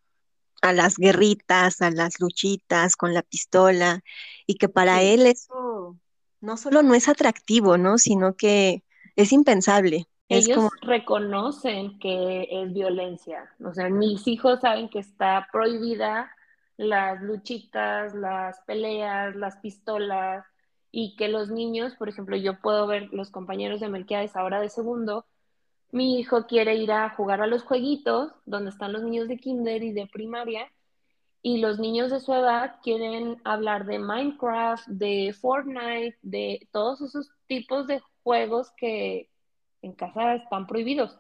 [0.62, 4.02] a las guerritas, a las luchitas con la pistola,
[4.46, 5.98] y que para él eso
[6.42, 7.98] no solo no es atractivo, ¿no?
[7.98, 8.84] Sino que
[9.16, 10.08] es impensable.
[10.30, 13.50] Ellos reconocen que es violencia.
[13.66, 16.32] O sea, mis hijos saben que está prohibida
[16.78, 20.46] las luchitas, las peleas, las pistolas,
[20.92, 24.70] y que los niños, por ejemplo, yo puedo ver los compañeros de Melquiades ahora de
[24.70, 25.26] segundo,
[25.92, 29.84] mi hijo quiere ir a jugar a los jueguitos donde están los niños de kinder
[29.84, 30.68] y de primaria
[31.42, 37.32] y los niños de su edad quieren hablar de Minecraft, de Fortnite, de todos esos
[37.48, 39.30] tipos de juegos que
[39.82, 41.18] en casa están prohibidos,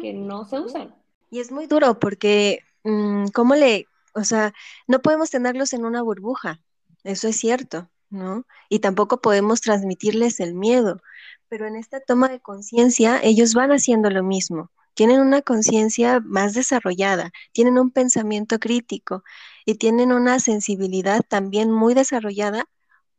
[0.00, 0.94] que no se usan.
[1.30, 4.54] Y es muy duro porque, mm, ¿cómo le, o sea,
[4.86, 6.60] no podemos tenerlos en una burbuja,
[7.02, 7.90] eso es cierto.
[8.14, 8.46] ¿no?
[8.68, 11.02] Y tampoco podemos transmitirles el miedo,
[11.48, 16.54] pero en esta toma de conciencia ellos van haciendo lo mismo, tienen una conciencia más
[16.54, 19.24] desarrollada, tienen un pensamiento crítico
[19.64, 22.66] y tienen una sensibilidad también muy desarrollada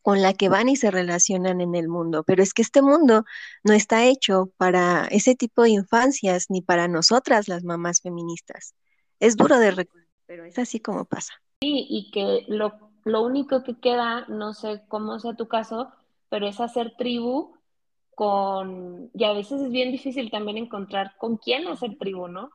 [0.01, 2.23] con la que van y se relacionan en el mundo.
[2.23, 3.25] Pero es que este mundo
[3.63, 8.75] no está hecho para ese tipo de infancias ni para nosotras las mamás feministas.
[9.19, 11.33] Es duro de recordar, pero es así como pasa.
[11.61, 15.91] Sí, y que lo lo único que queda, no sé cómo sea tu caso,
[16.27, 17.55] pero es hacer tribu
[18.15, 22.49] con, y a veces es bien difícil también encontrar con quién hacer tribu, ¿no?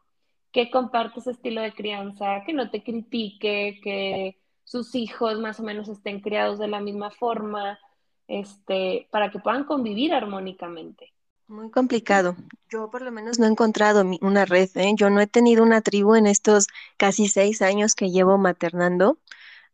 [0.51, 5.63] Que comparte ese estilo de crianza, que no te critique, que sus hijos más o
[5.63, 7.79] menos estén criados de la misma forma,
[8.27, 11.13] este, para que puedan convivir armónicamente.
[11.47, 12.37] Muy complicado.
[12.69, 14.93] Yo por lo menos no he encontrado una red, ¿eh?
[14.95, 19.19] Yo no he tenido una tribu en estos casi seis años que llevo maternando,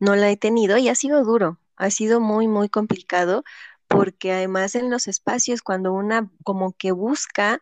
[0.01, 3.45] no la he tenido y ha sido duro, ha sido muy, muy complicado
[3.89, 7.61] porque además en los espacios cuando una como que busca,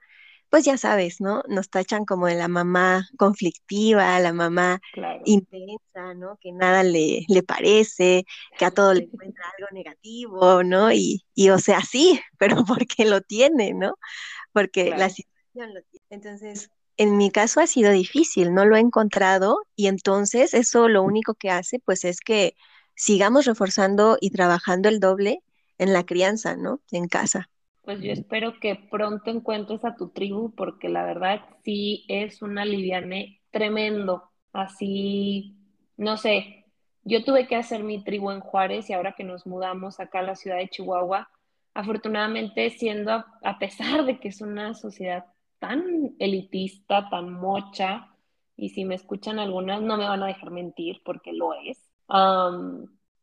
[0.49, 1.43] pues ya sabes, ¿no?
[1.49, 4.81] Nos tachan como de la mamá conflictiva, la mamá
[5.25, 6.39] intensa, ¿no?
[6.41, 8.25] Que nada le, le, parece,
[8.57, 10.93] que a todo le encuentra algo negativo, ¿no?
[10.93, 13.95] Y, y o sea, sí, pero porque lo tiene, ¿no?
[14.53, 16.07] Porque la situación lo tiene.
[16.11, 21.03] Entonces, en mi caso ha sido difícil, no lo he encontrado y entonces eso lo
[21.03, 22.55] único que hace pues es que
[22.95, 25.41] sigamos reforzando y trabajando el doble
[25.79, 26.81] en la crianza, ¿no?
[26.91, 27.49] En casa.
[27.83, 32.59] Pues yo espero que pronto encuentres a tu tribu porque la verdad sí es un
[32.59, 34.31] aliviane tremendo.
[34.53, 35.57] Así,
[35.97, 36.65] no sé,
[37.03, 40.23] yo tuve que hacer mi tribu en Juárez y ahora que nos mudamos acá a
[40.23, 41.29] la ciudad de Chihuahua,
[41.75, 45.27] afortunadamente siendo a, pesar de que es una sociedad
[45.59, 48.09] tan elitista, tan mocha,
[48.57, 51.91] y si me escuchan algunas no me van a dejar mentir porque lo es,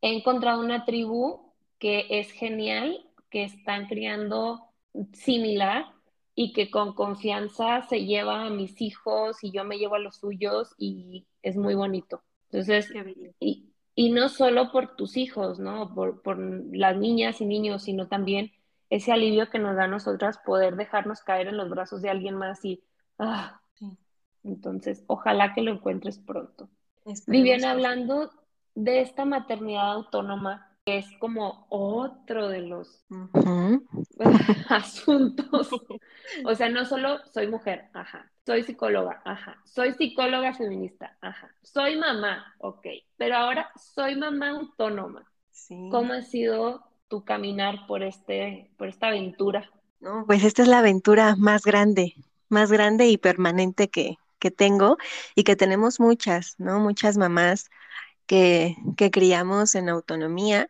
[0.02, 1.51] he encontrado una tribu
[1.82, 4.70] que es genial, que están criando
[5.14, 5.88] similar
[6.36, 10.18] y que con confianza se lleva a mis hijos y yo me llevo a los
[10.18, 12.22] suyos y es muy bonito.
[12.52, 12.94] Entonces,
[13.40, 15.92] y, y, no solo por tus hijos, ¿no?
[15.96, 18.52] Por, por, las niñas y niños, sino también
[18.92, 22.36] ese alivio que nos da a nosotras poder dejarnos caer en los brazos de alguien
[22.36, 22.84] más y,
[23.18, 23.60] ah,
[24.44, 26.70] entonces, ojalá que lo encuentres pronto.
[27.26, 28.30] Vivian, hablando
[28.76, 33.06] de esta maternidad autónoma, es como otro de los
[34.70, 35.70] asuntos.
[36.46, 41.98] O sea, no solo soy mujer, ajá, soy psicóloga, ajá, soy psicóloga feminista, ajá, soy
[41.98, 45.26] mamá, ok, pero ahora soy mamá autónoma.
[45.90, 49.70] ¿Cómo ha sido tu caminar por, este, por esta aventura?
[50.00, 52.16] No, pues esta es la aventura más grande,
[52.50, 54.98] más grande y permanente que, que tengo
[55.36, 56.80] y que tenemos muchas, ¿no?
[56.80, 57.70] Muchas mamás
[58.32, 60.70] que, criamos en autonomía.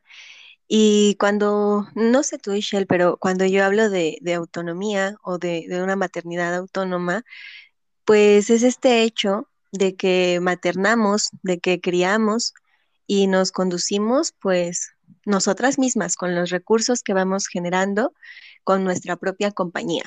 [0.67, 5.95] Y cuando, no sé tú, Michelle, pero cuando yo hablo de, autonomía o de, una
[5.95, 7.23] maternidad autónoma,
[8.05, 12.53] pues es este hecho de que maternamos, de que criamos
[13.07, 14.93] y nos conducimos, pues
[15.25, 18.13] nosotras mismas, con los recursos que vamos generando,
[18.63, 20.03] con nuestra propia compañía,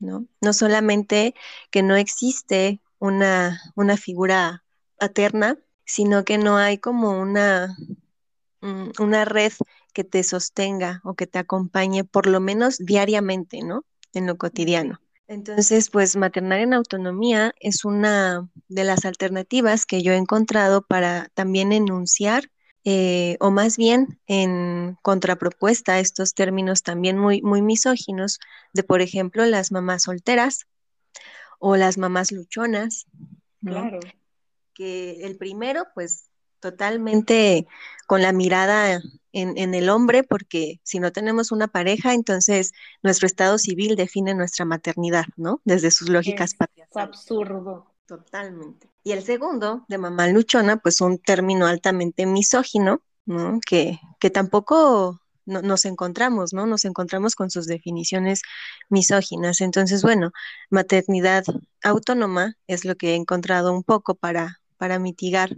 [0.00, 0.26] ¿no?
[0.40, 1.34] No solamente
[1.70, 4.64] que no existe una, una figura
[4.98, 7.76] paterna sino que no hay como una,
[8.60, 9.52] mm, una red
[9.94, 13.84] que te sostenga o que te acompañe por lo menos diariamente, ¿no?
[14.12, 15.00] En lo cotidiano.
[15.28, 21.30] Entonces, pues maternar en autonomía es una de las alternativas que yo he encontrado para
[21.34, 22.50] también enunciar
[22.84, 28.38] eh, o más bien en contrapropuesta a estos términos también muy, muy misóginos
[28.72, 30.66] de, por ejemplo, las mamás solteras
[31.58, 33.06] o las mamás luchonas.
[33.64, 33.98] Claro
[34.76, 36.28] que el primero, pues
[36.60, 37.66] totalmente
[38.06, 39.00] con la mirada
[39.32, 44.64] en, el hombre, porque si no tenemos una pareja, entonces nuestro estado civil define nuestra
[44.64, 45.60] maternidad, ¿no?
[45.64, 47.92] Desde sus lógicas es absurdo.
[48.06, 48.88] Totalmente.
[49.02, 53.60] Y el segundo, de mamá luchona, pues un término altamente misógino, ¿no?
[53.66, 56.66] Que, que tampoco nos encontramos, ¿no?
[56.66, 58.42] Nos encontramos con sus definiciones
[58.88, 59.60] misóginas.
[59.60, 60.32] Entonces, bueno,
[60.70, 61.44] maternidad
[61.82, 65.56] autónoma es lo que he encontrado un poco para, para mitigar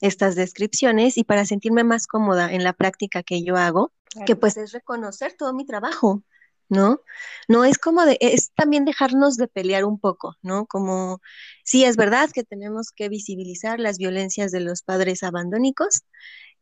[0.00, 3.92] estas descripciones y para sentirme más cómoda en la práctica que yo hago,
[4.26, 6.22] que pues es reconocer todo mi trabajo,
[6.68, 7.00] ¿no?
[7.48, 10.66] No es como de, es también dejarnos de pelear un poco, ¿no?
[10.66, 11.20] Como,
[11.64, 16.04] sí, es verdad que tenemos que visibilizar las violencias de los padres abandónicos,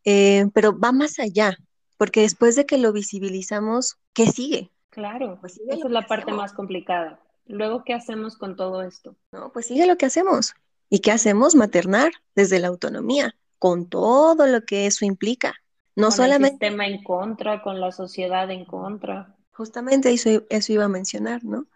[0.05, 1.57] eh, pero va más allá,
[1.97, 4.71] porque después de que lo visibilizamos, ¿qué sigue?
[4.91, 7.21] Claro, pues esa es la parte más complicada.
[7.47, 9.17] Luego, ¿qué hacemos con todo esto?
[9.31, 10.55] No, pues sigue lo que hacemos.
[10.89, 11.55] ¿Y qué hacemos?
[11.55, 15.55] Maternar desde la autonomía, con todo lo que eso implica.
[15.95, 16.67] No solamente.
[16.67, 19.35] El sistema en contra, con la sociedad en contra.
[19.53, 21.67] Justamente eso, eso iba a mencionar, ¿no?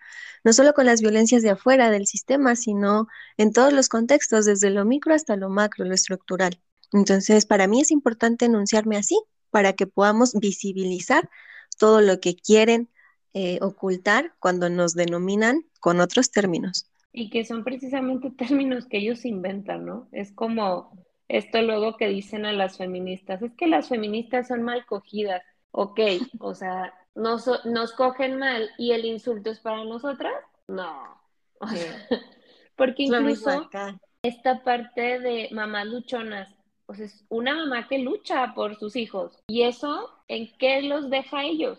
[0.44, 4.70] No solo con las violencias de afuera del sistema, sino en todos los contextos, desde
[4.70, 6.60] lo micro hasta lo macro, lo estructural.
[6.92, 9.18] Entonces, para mí es importante enunciarme así,
[9.50, 11.30] para que podamos visibilizar
[11.78, 12.88] todo lo que quieren
[13.32, 16.89] eh, ocultar cuando nos denominan con otros términos.
[17.12, 20.08] Y que son precisamente términos que ellos inventan, ¿no?
[20.12, 20.92] Es como
[21.28, 25.42] esto luego que dicen a las feministas, es que las feministas son mal cogidas.
[25.70, 26.00] Ok,
[26.40, 30.34] o sea, nos, nos cogen mal y el insulto es para nosotras,
[30.66, 31.20] no.
[32.76, 33.68] porque incluso
[34.22, 36.48] esta parte de mamás luchonas,
[36.86, 39.42] pues es una mamá que lucha por sus hijos.
[39.46, 41.78] ¿Y eso en qué los deja a ellos?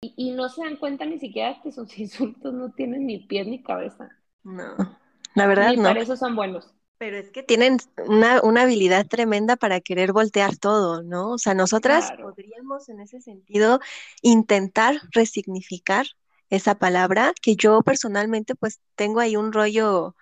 [0.00, 3.62] y, no se dan cuenta ni siquiera que sus insultos no tienen ni pies ni
[3.62, 4.10] cabeza.
[4.48, 4.98] No,
[5.34, 5.84] la verdad no.
[5.84, 6.74] Para eso son buenos.
[6.96, 7.76] Pero es que tienen
[8.06, 11.30] una, habilidad tremenda para querer voltear todo, ¿no?
[11.30, 13.78] O sea, nosotras podríamos en ese sentido
[14.20, 16.06] intentar resignificar
[16.50, 20.16] esa palabra, que yo personalmente pues tengo ahí un rollo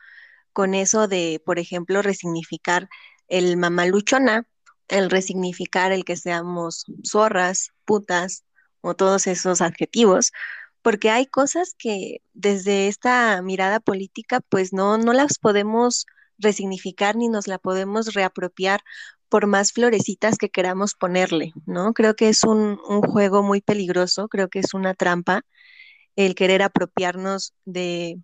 [0.52, 2.88] con eso de, por ejemplo, resignificar
[3.28, 4.46] el mamaluchona,
[4.88, 8.44] el resignificar el que seamos zorras, putas
[8.82, 10.32] o todos esos adjetivos,
[10.86, 16.06] porque hay cosas que desde esta mirada política pues no, no las podemos
[16.38, 18.82] resignificar ni nos la podemos reapropiar
[19.28, 21.92] por más florecitas que queramos ponerle, ¿no?
[21.92, 25.42] Creo que es un, juego muy peligroso, creo que es una trampa
[26.14, 28.20] el querer apropiarnos de,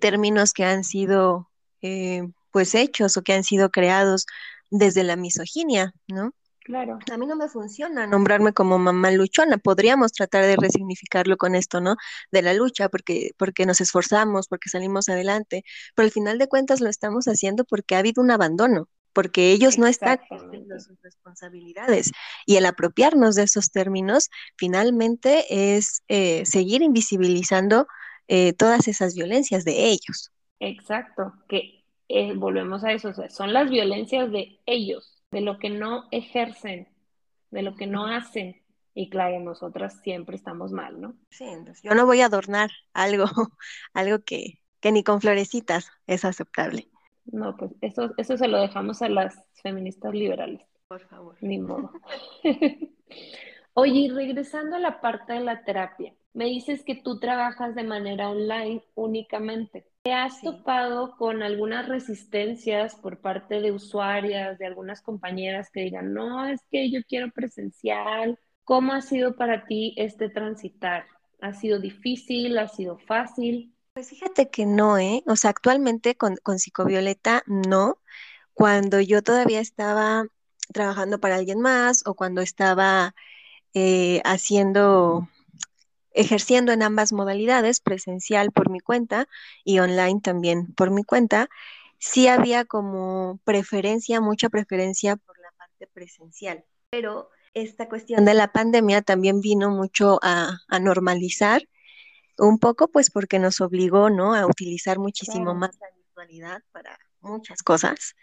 [0.00, 1.50] términos que han sido
[1.82, 4.26] eh, pues hechos o que han sido creados
[4.72, 6.34] desde la misoginia, ¿no?
[6.64, 6.98] Claro.
[7.10, 9.58] A mí no me funciona nombrarme como mamá luchona.
[9.58, 11.96] Podríamos tratar de resignificarlo con esto, ¿no?
[12.30, 16.80] De la lucha, porque, porque nos esforzamos, porque salimos adelante, pero al final de cuentas
[16.80, 22.12] lo estamos haciendo porque ha habido un abandono, porque ellos no están cumpliendo sus responsabilidades.
[22.46, 27.86] Y el apropiarnos de esos términos finalmente es eh, seguir invisibilizando
[28.28, 30.30] eh, todas esas violencias de ellos.
[30.60, 36.04] Exacto, que eh, volvemos a eso, son las violencias de ellos de lo que no
[36.12, 36.88] ejercen,
[37.50, 38.62] de lo que no hacen.
[38.94, 41.16] Y claro, nosotras siempre estamos mal, ¿no?
[41.30, 43.24] Sí, entonces yo no voy a adornar algo,
[43.94, 46.88] algo que, que ni con florecitas es aceptable.
[47.24, 50.60] No, pues eso, eso se lo dejamos a las feministas liberales.
[50.88, 51.36] Por favor.
[51.40, 51.90] Ni modo.
[53.74, 57.84] Oye, y regresando a la parte de la terapia, me dices que tú trabajas de
[57.84, 59.86] manera online únicamente.
[60.02, 66.12] ¿Te has topado con algunas resistencias por parte de usuarias, de algunas compañeras que digan,
[66.12, 68.38] no, es que yo quiero presencial?
[68.64, 71.06] ¿Cómo ha sido para ti este transitar?
[71.40, 72.58] ¿Ha sido difícil?
[72.58, 73.74] ¿Ha sido fácil?
[73.92, 75.22] Pues fíjate que no, ¿eh?
[75.26, 77.98] O sea, actualmente con, con Psicovioleta no.
[78.54, 80.26] Cuando yo todavía estaba
[80.72, 83.14] trabajando para alguien más o cuando estaba
[83.74, 85.28] eh, haciendo
[86.14, 89.26] ejerciendo en ambas modalidades, presencial por mi cuenta
[89.64, 91.48] y online también por mi cuenta,
[91.98, 96.64] sí había como preferencia, mucha preferencia por la parte presencial.
[96.90, 101.62] Pero esta cuestión de la pandemia también vino mucho a, normalizar
[102.38, 104.34] un poco, pues porque nos obligó, ¿no?
[104.34, 108.16] A utilizar muchísimo más la virtualidad para muchas cosas.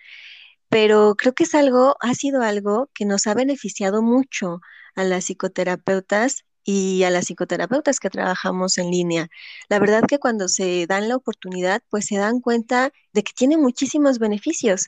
[0.67, 4.61] Pero creo que es algo, ha sido algo que nos ha beneficiado mucho
[4.95, 9.27] a las psicoterapeutas y a las psicoterapeutas que trabajamos en línea.
[9.69, 13.57] La verdad que cuando se dan la oportunidad, pues se dan cuenta de que tiene
[13.57, 14.85] muchísimos beneficios,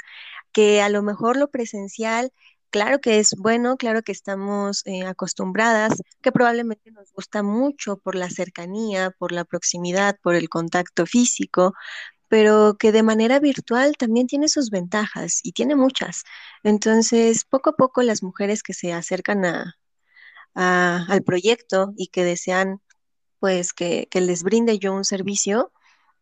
[0.52, 2.32] que a lo mejor lo presencial,
[2.70, 8.14] claro que es bueno, claro que estamos eh, acostumbradas, que probablemente nos gusta mucho por
[8.16, 11.74] la cercanía, por la proximidad, por el contacto físico,
[12.28, 16.26] pero que de manera virtual también tiene sus ventajas y tiene muchas.
[16.64, 19.76] Entonces, poco a poco las mujeres que se acercan a,
[20.54, 22.82] al proyecto y que desean
[23.42, 25.72] pues que, les brinde yo un servicio,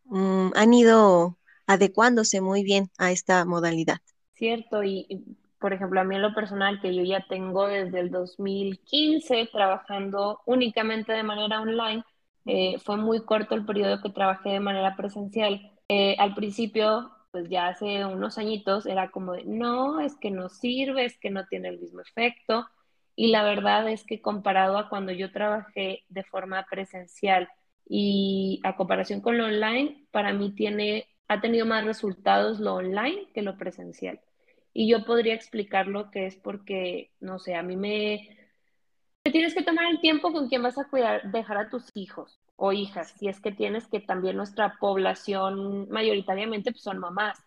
[0.06, 3.98] mm, han ido adecuándose muy bien a esta modalidad.
[4.32, 9.50] Cierto, y, por ejemplo, a mí lo personal, que yo ya tengo desde el 2015
[9.52, 12.02] trabajando únicamente de manera online,
[12.46, 15.60] eh, fue muy corto el periodo que trabajé de manera presencial.
[15.88, 20.48] Eh, al principio, pues ya hace unos añitos, era como de, no, es que no
[20.48, 22.66] sirve, es que no tiene el mismo efecto.
[23.16, 27.48] Y la verdad es que comparado a cuando yo trabajé de forma presencial
[27.88, 33.28] y a comparación con lo online, para mí tiene, ha tenido más resultados lo online
[33.34, 34.20] que lo presencial.
[34.72, 38.38] Y yo podría explicarlo que es porque, no sé, a mí me,
[39.24, 42.72] tienes que tomar el tiempo con quien vas a cuidar, dejar a tus hijos o
[42.72, 47.38] hijas, si es que tienes que también nuestra población mayoritariamente pues, son mamás.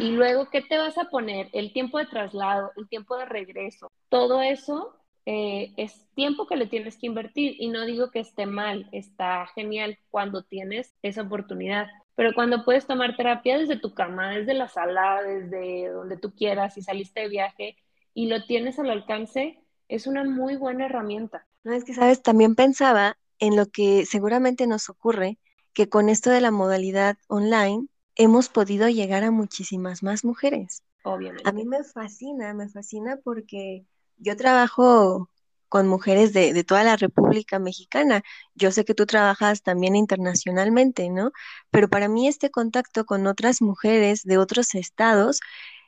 [0.00, 1.50] Y luego, ¿qué te vas a poner?
[1.52, 4.96] El tiempo de traslado, el tiempo de regreso, todo eso
[5.26, 9.46] eh, es tiempo que le tienes que invertir y no digo que esté mal, está
[9.54, 14.68] genial cuando tienes esa oportunidad, pero cuando puedes tomar terapia desde tu cama, desde la
[14.68, 17.76] sala, desde donde tú quieras, si saliste de viaje
[18.14, 21.46] y lo tienes al alcance, es una muy buena herramienta.
[21.62, 25.38] No, es que, sabes, también pensaba en lo que seguramente nos ocurre,
[25.72, 30.82] que con esto de la modalidad online hemos podido llegar a muchísimas más mujeres.
[31.04, 31.48] Obviamente.
[31.48, 33.84] A mí me fascina, me fascina porque
[34.16, 35.30] yo trabajo
[35.68, 38.22] con mujeres de, de, toda la República Mexicana.
[38.54, 41.32] Yo sé que tú trabajas también internacionalmente, ¿no?
[41.70, 45.40] Pero para mí este contacto con otras mujeres de otros estados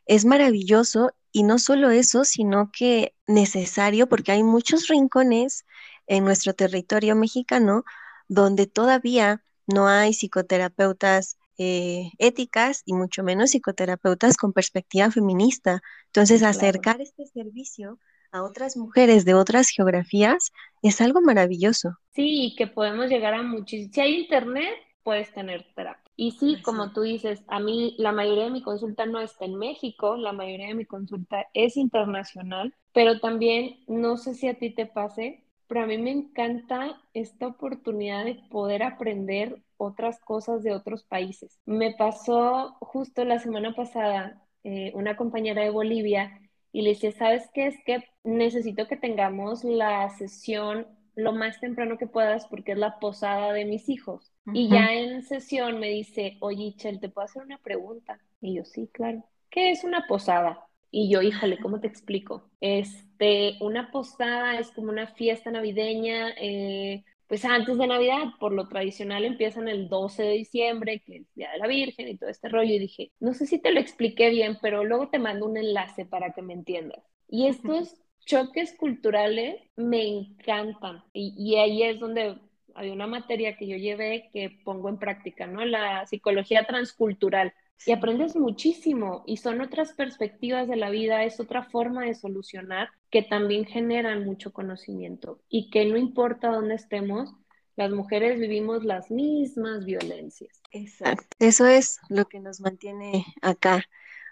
[0.06, 5.64] es maravilloso y no solo eso, sino que necesario porque hay muchos rincones
[6.08, 7.84] en nuestro territorio mexicano
[8.28, 15.82] donde todavía no hay psicoterapeutas eh, éticas y mucho menos psicoterapeutas con perspectiva feminista.
[16.06, 17.98] Entonces, acercar este servicio
[18.30, 20.52] a otras mujeres de otras geografías
[20.82, 21.96] es algo maravilloso.
[22.14, 23.94] Sí, que podemos llegar a muchísimos.
[23.94, 26.02] Si hay internet, puedes tener terapia.
[26.16, 29.54] Y sí, como tú dices, a mí la mayoría de mi consulta no está en
[29.54, 34.70] México, la mayoría de mi consulta es internacional, pero también no sé si a ti
[34.70, 40.72] te pase, pero a mí me encanta esta oportunidad de poder aprender otras cosas de
[40.72, 41.60] otros países.
[41.66, 46.40] Me pasó justo la semana pasada eh, una compañera de Bolivia
[46.72, 47.66] y le decía, ¿sabes qué?
[47.68, 52.98] Es que necesito que tengamos la sesión lo más temprano que puedas porque es la
[52.98, 54.32] posada de mis hijos.
[54.54, 58.18] Y ya en sesión me dice, oye, Chel, ¿te puedo hacer una pregunta?
[58.40, 59.24] Y yo, sí, claro.
[59.50, 60.67] ¿Qué es una posada?
[60.90, 62.50] Y yo, híjole, ¿cómo te explico?
[62.60, 68.68] Este, una posada es como una fiesta navideña, eh, pues antes de Navidad, por lo
[68.68, 72.48] tradicional empiezan el 12 de diciembre, que es Día de la Virgen y todo este
[72.48, 75.58] rollo, y dije, no sé si te lo expliqué bien, pero luego te mando un
[75.58, 77.02] enlace para que me entiendas.
[77.28, 82.38] Y estos choques culturales me encantan, y, y ahí es donde
[82.74, 85.64] hay una materia que yo llevé que pongo en práctica, ¿no?
[85.66, 87.52] La psicología transcultural
[87.86, 92.90] y aprendes muchísimo y son otras perspectivas de la vida, es otra forma de solucionar
[93.10, 97.34] que también generan mucho conocimiento y que no importa dónde estemos,
[97.76, 100.60] las mujeres vivimos las mismas violencias.
[100.72, 103.84] Exacto, eso es lo que nos mantiene acá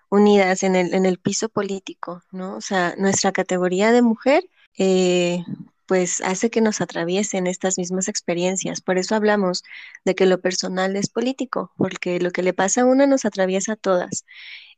[0.08, 2.56] unidas en el, en el piso político, ¿no?
[2.56, 5.44] O sea, nuestra categoría de mujer eh,
[5.86, 8.80] pues hace que nos atraviesen estas mismas experiencias.
[8.80, 9.62] Por eso hablamos
[10.04, 13.72] de que lo personal es político, porque lo que le pasa a una nos atraviesa
[13.72, 14.24] a todas.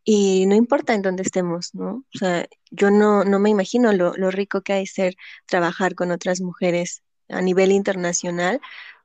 [0.05, 2.05] Y no importa en dónde estemos, ¿no?
[2.15, 6.41] O sea, yo no, no me imagino lo, rico que hay ser trabajar con otras
[6.41, 8.61] mujeres a nivel internacional,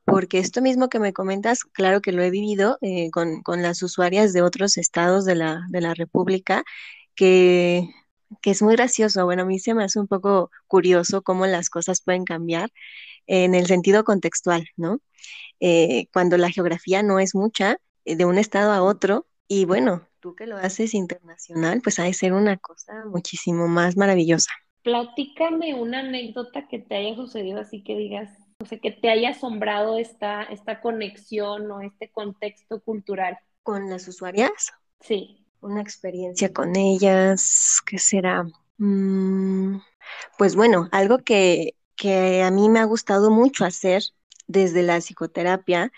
[0.06, 3.82] porque esto mismo que me comentas, claro que lo he vivido eh, con, con, las
[3.84, 6.64] usuarias de otros estados de la, de la República,
[7.16, 7.90] que
[8.42, 9.26] que es muy gracioso.
[9.26, 12.70] Bueno, a mí se me hace un poco curioso cómo las cosas pueden cambiar
[13.28, 15.00] en el sentido contextual, ¿no?
[15.60, 20.08] Eh, cuando la geografía no es mucha, eh, de un estado a otro, y bueno,
[20.20, 24.52] tú que lo haces internacional, pues ha de ser una cosa muchísimo más maravillosa.
[24.82, 29.30] Platícame una anécdota que te haya sucedido así que digas, o sea, que te haya
[29.30, 33.38] asombrado esta, esta conexión o este contexto cultural.
[33.64, 34.52] ¿Con las usuarias?
[35.00, 38.46] Sí una experiencia con ellas, ¿qué será?
[38.78, 39.78] Mm,
[40.38, 44.04] pues bueno, algo que, que a mí me ha gustado mucho hacer
[44.48, 45.92] desde la psicoterapia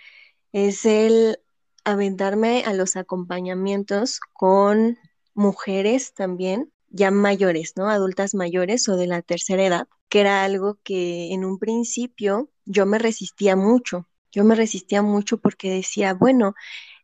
[0.52, 1.40] es el
[1.84, 4.98] aventarme a los acompañamientos con
[5.34, 7.90] mujeres también, ya mayores, ¿no?
[7.90, 12.86] Adultas mayores o de la tercera edad, que era algo que en un principio yo
[12.86, 14.08] me resistía mucho.
[14.32, 16.56] Yo me resistía mucho porque decía, bueno,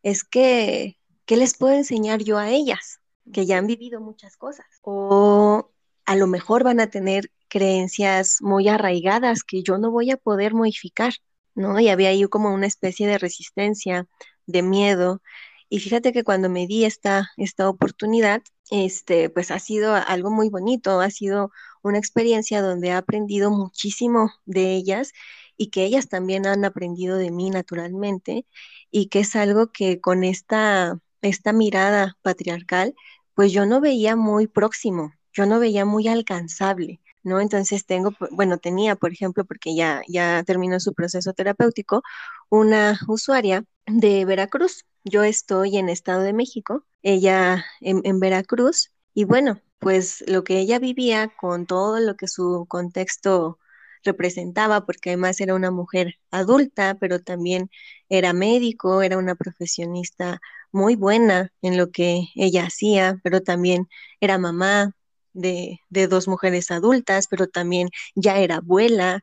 [0.03, 2.99] es que ¿qué les puedo enseñar yo a ellas?
[3.32, 4.65] Que ya han vivido muchas cosas.
[4.82, 5.72] O
[6.05, 10.53] a lo mejor van a tener creencias muy arraigadas que yo no voy a poder
[10.53, 11.13] modificar,
[11.55, 11.80] ¿no?
[11.80, 14.07] Y había ahí como una especie de resistencia,
[14.45, 15.22] de miedo.
[15.69, 18.41] Y fíjate que cuando me di esta, esta oportunidad,
[18.72, 21.51] este, pues ha sido algo muy bonito, ha sido
[21.84, 25.11] una experiencia donde he aprendido muchísimo de ellas
[25.57, 28.45] y que ellas también han aprendido de mí naturalmente
[28.91, 32.95] y que es algo que con esta esta mirada patriarcal,
[33.34, 37.39] pues yo no veía muy próximo, yo no veía muy alcanzable, ¿no?
[37.41, 42.03] Entonces tengo, bueno, tenía, por ejemplo, porque ya, ya terminó su proceso terapéutico,
[42.49, 44.86] una usuaria de Veracruz.
[45.03, 50.59] Yo estoy en Estado de México, ella en, en Veracruz, y bueno, pues lo que
[50.59, 53.59] ella vivía con todo lo que su contexto
[54.03, 57.69] representaba, porque además era una mujer adulta, pero también
[58.09, 60.39] era médico, era una profesionista
[60.72, 63.88] muy buena en lo que ella hacía, pero también
[64.19, 64.93] era mamá
[65.34, 69.22] de, dos mujeres adultas, pero también ya era abuela,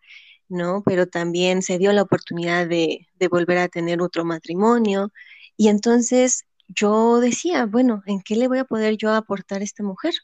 [0.49, 0.83] ¿no?
[0.85, 5.13] Pero también se dio la oportunidad de, de volver a tener otro matrimonio.
[5.57, 9.83] Y entonces yo decía, bueno, ¿en qué le voy a poder yo aportar a esta
[9.83, 10.15] mujer?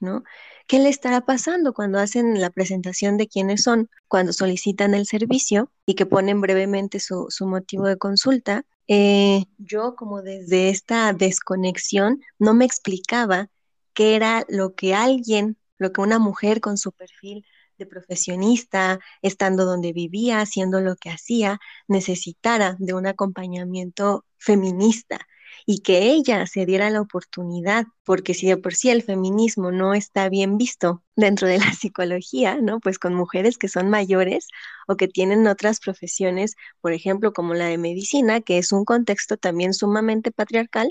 [0.00, 0.22] ¿No?
[0.66, 5.70] ¿Qué le estará pasando cuando hacen la presentación de quiénes son, cuando solicitan el servicio
[5.86, 8.64] y que ponen brevemente su, su motivo de consulta?
[8.86, 13.48] Eh, yo como desde esta desconexión no me explicaba
[13.94, 17.46] qué era lo que alguien, lo que una mujer con su perfil
[17.78, 25.26] de profesionista, estando donde vivía, haciendo lo que hacía, necesitara de un acompañamiento feminista
[25.66, 29.94] y que ella se diera la oportunidad, porque si de por sí el feminismo no
[29.94, 32.80] está bien visto dentro de la psicología, ¿no?
[32.80, 34.48] Pues con mujeres que son mayores
[34.86, 39.36] o que tienen otras profesiones, por ejemplo, como la de medicina, que es un contexto
[39.36, 40.90] también sumamente patriarcal,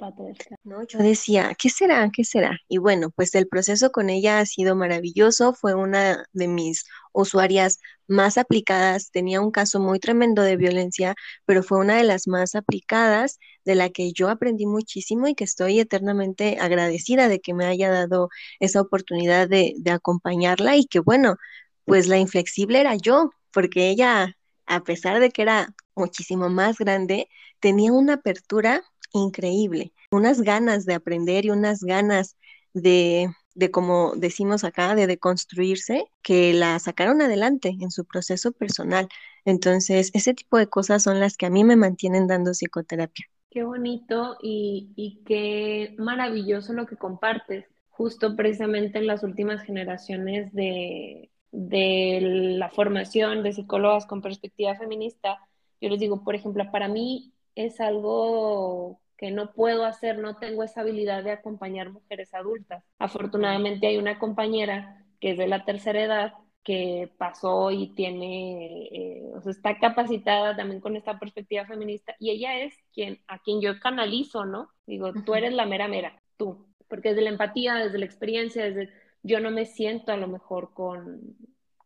[0.63, 0.83] ¿no?
[0.87, 2.09] Yo decía, ¿qué será?
[2.11, 2.57] ¿Qué será?
[2.67, 7.79] Y bueno, pues el proceso con ella ha sido maravilloso, fue una de mis usuarias
[8.07, 12.55] más aplicadas, tenía un caso muy tremendo de violencia, pero fue una de las más
[12.55, 17.65] aplicadas, de la que yo aprendí muchísimo y que estoy eternamente agradecida de que me
[17.65, 21.37] haya dado esa oportunidad de, de acompañarla y que bueno,
[21.85, 27.29] pues la inflexible era yo, porque ella, a pesar de que era muchísimo más grande,
[27.59, 28.83] tenía una apertura
[29.13, 32.37] increíble, unas ganas de aprender y unas ganas
[32.73, 39.07] de, de como decimos acá, de deconstruirse, que la sacaron adelante en su proceso personal.
[39.45, 43.25] Entonces, ese tipo de cosas son las que a mí me mantienen dando psicoterapia.
[43.49, 50.51] Qué bonito y, y qué maravilloso lo que compartes, justo precisamente en las últimas generaciones
[50.53, 52.19] de, de
[52.57, 55.37] la formación de psicólogas con perspectiva feminista.
[55.79, 60.63] Yo les digo, por ejemplo, para mí es algo que no puedo hacer, no tengo
[60.63, 62.83] esa habilidad de acompañar mujeres adultas.
[62.99, 69.31] Afortunadamente hay una compañera que es de la tercera edad que pasó y tiene, eh,
[69.33, 73.61] o sea, está capacitada también con esta perspectiva feminista y ella es quien, a quien
[73.61, 74.67] yo canalizo, ¿no?
[74.85, 78.89] Digo, tú eres la mera mera, tú, porque desde la empatía, desde la experiencia, desde,
[79.21, 81.37] yo no me siento a lo mejor con,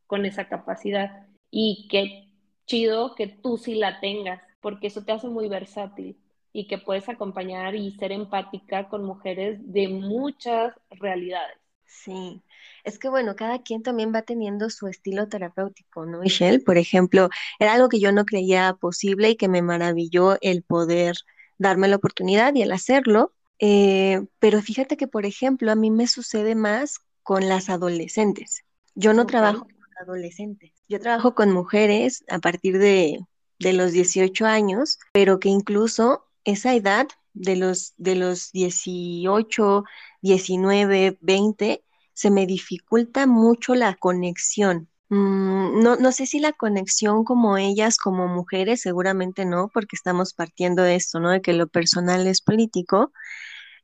[0.07, 2.31] con esa capacidad y qué
[2.65, 6.17] chido que tú sí la tengas, porque eso te hace muy versátil
[6.57, 11.55] y que puedes acompañar y ser empática con mujeres de muchas realidades.
[11.85, 12.41] Sí,
[12.83, 16.59] es que bueno, cada quien también va teniendo su estilo terapéutico, ¿no, Michelle?
[16.59, 17.29] Por ejemplo,
[17.59, 21.17] era algo que yo no creía posible y que me maravilló el poder
[21.59, 23.35] darme la oportunidad y el hacerlo.
[23.59, 28.63] Eh, pero fíjate que, por ejemplo, a mí me sucede más con las adolescentes.
[28.95, 33.19] Yo no trabajo con adolescentes, yo trabajo con mujeres a partir de,
[33.59, 39.83] de los 18 años, pero que incluso esa edad de los, de los 18,
[40.21, 41.83] 19, 20,
[42.13, 44.89] se me dificulta mucho la conexión.
[45.09, 50.33] Mm, no, no sé si la conexión como ellas, como mujeres, seguramente no, porque estamos
[50.33, 51.31] partiendo de esto, ¿no?
[51.31, 53.11] De que lo personal es político,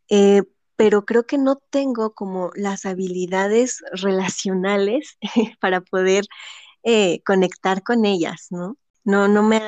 [0.10, 0.44] eh,
[0.78, 5.18] pero creo que no tengo como las habilidades relacionales
[5.62, 6.26] para poder
[6.84, 8.78] eh, conectar con ellas, ¿no?
[9.06, 9.62] No, no me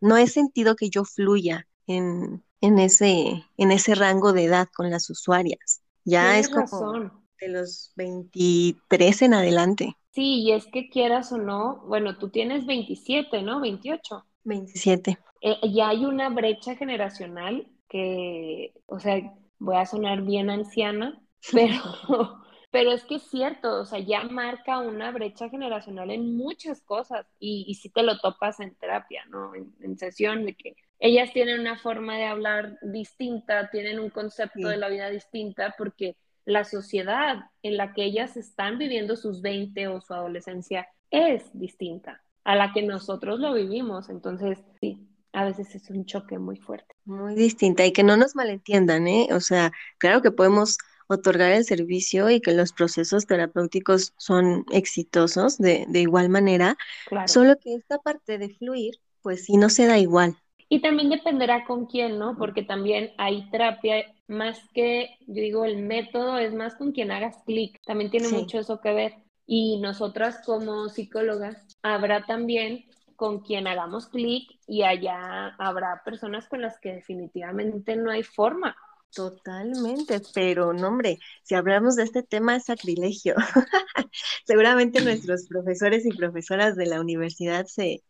[0.00, 4.90] no he sentido que yo fluya en, en, ese, en ese rango de edad con
[4.90, 5.82] las usuarias.
[6.04, 7.10] Ya es como
[7.40, 9.96] de los 23 en adelante.
[10.10, 13.60] Sí, y es que quieras o no, bueno, tú tienes 27, ¿no?
[13.60, 14.24] 28.
[14.44, 15.18] 27.
[15.40, 21.20] Eh, ya hay una brecha generacional que, o sea, voy a sonar bien anciana,
[21.52, 26.80] pero, pero es que es cierto, o sea, ya marca una brecha generacional en muchas
[26.82, 29.54] cosas y, y si te lo topas en terapia, ¿no?
[29.54, 34.60] En, en, sesión de que ellas tienen una forma de hablar distinta, tienen un concepto
[34.60, 34.68] sí.
[34.68, 39.88] de la vida distinta porque la sociedad en la que ellas están viviendo sus 20
[39.88, 44.10] o su adolescencia es distinta a la que nosotros lo vivimos.
[44.10, 46.94] Entonces, sí, a veces es un choque muy fuerte.
[47.04, 49.28] Muy distinta y que no nos malentiendan, ¿eh?
[49.32, 50.78] O sea, claro que podemos
[51.08, 56.76] otorgar el servicio y que los procesos terapéuticos son exitosos de, de igual manera,
[57.06, 57.26] claro.
[57.26, 60.36] solo que esta parte de fluir, pues sí no se da igual.
[60.72, 62.34] Y también dependerá con quién, ¿no?
[62.34, 67.36] Porque también hay terapia, más que, yo digo, el método es más con quien hagas
[67.44, 68.34] clic, también tiene sí.
[68.34, 69.14] mucho eso que ver.
[69.44, 76.62] Y nosotras como psicólogas, habrá también con quien hagamos clic y allá habrá personas con
[76.62, 78.74] las que definitivamente no hay forma.
[79.14, 83.34] Totalmente, pero no, hombre, si hablamos de este tema es sacrilegio.
[84.46, 88.02] Seguramente nuestros profesores y profesoras de la universidad se,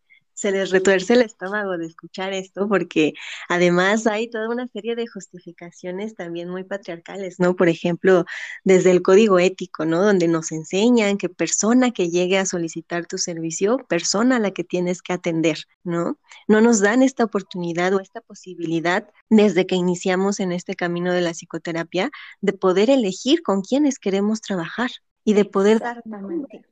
[0.43, 3.13] se les retuerce el estómago de escuchar esto, porque
[3.47, 7.55] además hay toda una serie de justificaciones también muy patriarcales, ¿no?
[7.55, 8.25] Por ejemplo,
[8.65, 10.03] desde el código ético, ¿no?
[10.03, 14.65] Donde nos enseñan que persona que llegue a solicitar tu servicio, persona a la que
[14.65, 16.19] tienes que atender, ¿no?
[16.49, 21.21] No nos dan esta oportunidad o esta posibilidad desde que iniciamos en este camino de
[21.21, 24.91] la psicoterapia de poder elegir con quiénes queremos trabajar
[25.23, 26.03] y de poder dar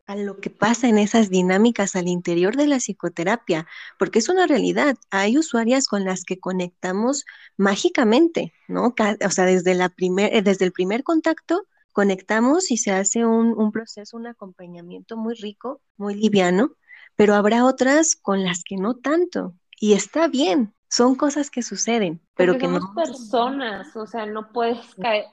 [0.06, 4.48] a lo que pasa en esas dinámicas al interior de la psicoterapia, porque es una
[4.48, 4.98] realidad.
[5.10, 7.26] Hay usuarias con las que conectamos
[7.58, 8.94] mágicamente, ¿no?
[9.26, 13.72] O sea, desde, la primer, desde el primer contacto conectamos y se hace un, un
[13.72, 16.76] proceso, un acompañamiento muy rico, muy liviano,
[17.16, 19.56] pero habrá otras con las que no tanto.
[19.80, 24.94] Y está bien, son cosas que suceden, pero que somos personas, o sea, no puedes
[24.96, 25.26] caer,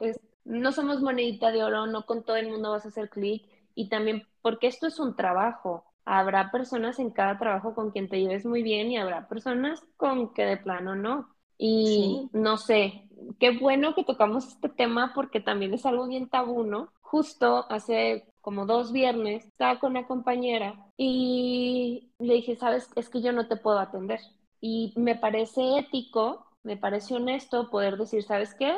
[0.48, 3.88] no somos monedita de oro, no con todo el mundo vas a hacer clic y
[3.88, 5.84] también porque esto es un trabajo.
[6.04, 10.32] Habrá personas en cada trabajo con quien te lleves muy bien y habrá personas con
[10.34, 11.28] que de plano no.
[11.58, 16.64] Y no sé, qué bueno que tocamos este tema porque también es algo bien tabú,
[16.64, 16.92] ¿no?
[17.00, 23.20] Justo hace como dos viernes estaba con una compañera y le dije, sabes, es que
[23.22, 24.20] yo no te puedo atender.
[24.60, 28.74] Y me parece ético, me parece honesto poder decir, ¿sabes qué?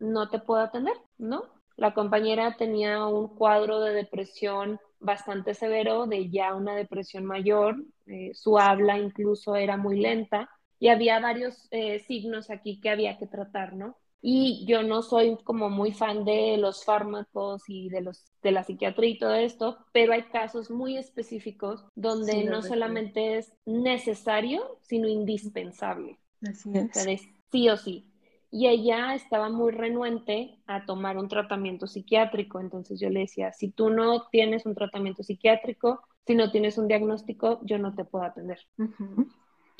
[0.00, 1.44] No te puedo atender, ¿no?
[1.76, 7.76] La compañera tenía un cuadro de depresión bastante severo, de ya una depresión mayor,
[8.06, 13.18] eh, su habla incluso era muy lenta y había varios eh, signos aquí que había
[13.18, 13.96] que tratar, ¿no?
[14.22, 18.64] Y yo no soy como muy fan de los fármacos y de, los, de la
[18.64, 25.08] psiquiatría y todo esto, pero hay casos muy específicos donde no solamente es necesario, sino
[25.08, 26.18] indispensable.
[26.42, 27.22] Así es.
[27.50, 28.09] sí o sí.
[28.50, 32.60] Y ella estaba muy renuente a tomar un tratamiento psiquiátrico.
[32.60, 36.88] Entonces yo le decía, si tú no tienes un tratamiento psiquiátrico, si no tienes un
[36.88, 38.58] diagnóstico, yo no te puedo atender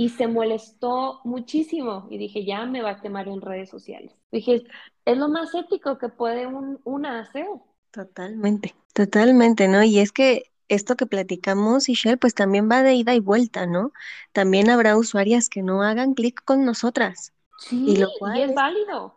[0.00, 4.14] y se molestó muchísimo y dije, ya me va a quemar en redes sociales.
[4.32, 4.62] Dije,
[5.04, 7.46] es lo más ético que puede un, una hacer.
[7.90, 9.82] Totalmente, totalmente, ¿no?
[9.82, 13.92] Y es que esto que platicamos, Michelle, pues también va de ida y vuelta, ¿no?
[14.32, 17.34] También habrá usuarias que no hagan clic con nosotras.
[17.60, 19.14] Sí, y, lo cual es, válido.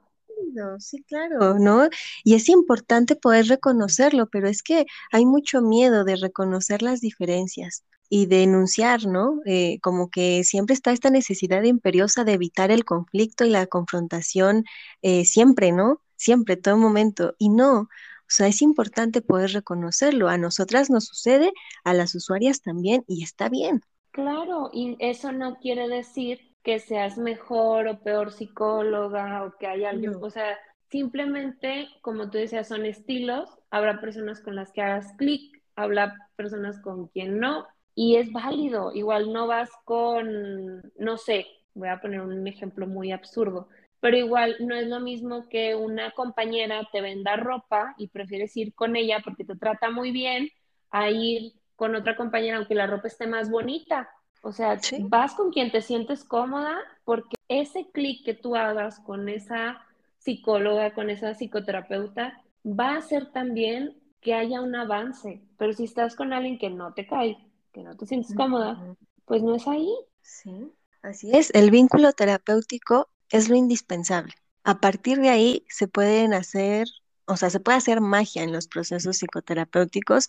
[0.79, 1.89] Sí, claro, ¿no?
[2.23, 7.83] Y es importante poder reconocerlo, pero es que hay mucho miedo de reconocer las diferencias
[8.09, 9.39] y denunciar, ¿no?
[9.45, 14.65] Eh, como que siempre está esta necesidad imperiosa de evitar el conflicto y la confrontación
[15.01, 16.01] eh, siempre, ¿no?
[16.15, 17.35] Siempre, todo momento.
[17.39, 17.87] Y no, o
[18.27, 20.29] sea, es importante poder reconocerlo.
[20.29, 21.51] A nosotras nos sucede,
[21.83, 23.81] a las usuarias también, y está bien.
[24.11, 29.89] Claro, y eso no quiere decir que seas mejor o peor psicóloga o que haya
[29.89, 30.57] alguien, o sea,
[30.89, 36.80] simplemente, como tú decías, son estilos, habrá personas con las que hagas clic, habrá personas
[36.80, 38.91] con quien no, y es válido.
[38.93, 43.68] Igual no vas con, no sé, voy a poner un ejemplo muy absurdo,
[43.99, 48.74] pero igual no es lo mismo que una compañera te venda ropa y prefieres ir
[48.74, 50.49] con ella porque te trata muy bien
[50.91, 54.09] a ir con otra compañera aunque la ropa esté más bonita.
[54.45, 59.29] O sea, vas con quien te sientes cómoda porque ese clic que tú hagas con
[59.29, 59.81] esa
[60.17, 65.41] psicóloga, con esa psicoterapeuta, va a hacer también que haya un avance.
[65.57, 67.37] Pero si estás con alguien que no te cae,
[67.71, 69.89] que no te sientes cómoda, pues no es ahí.
[70.21, 71.49] Sí, así es.
[71.53, 74.33] El vínculo terapéutico es lo indispensable.
[74.65, 76.85] A partir de ahí se pueden hacer,
[77.27, 80.27] o sea, se puede hacer magia en los procesos psicoterapéuticos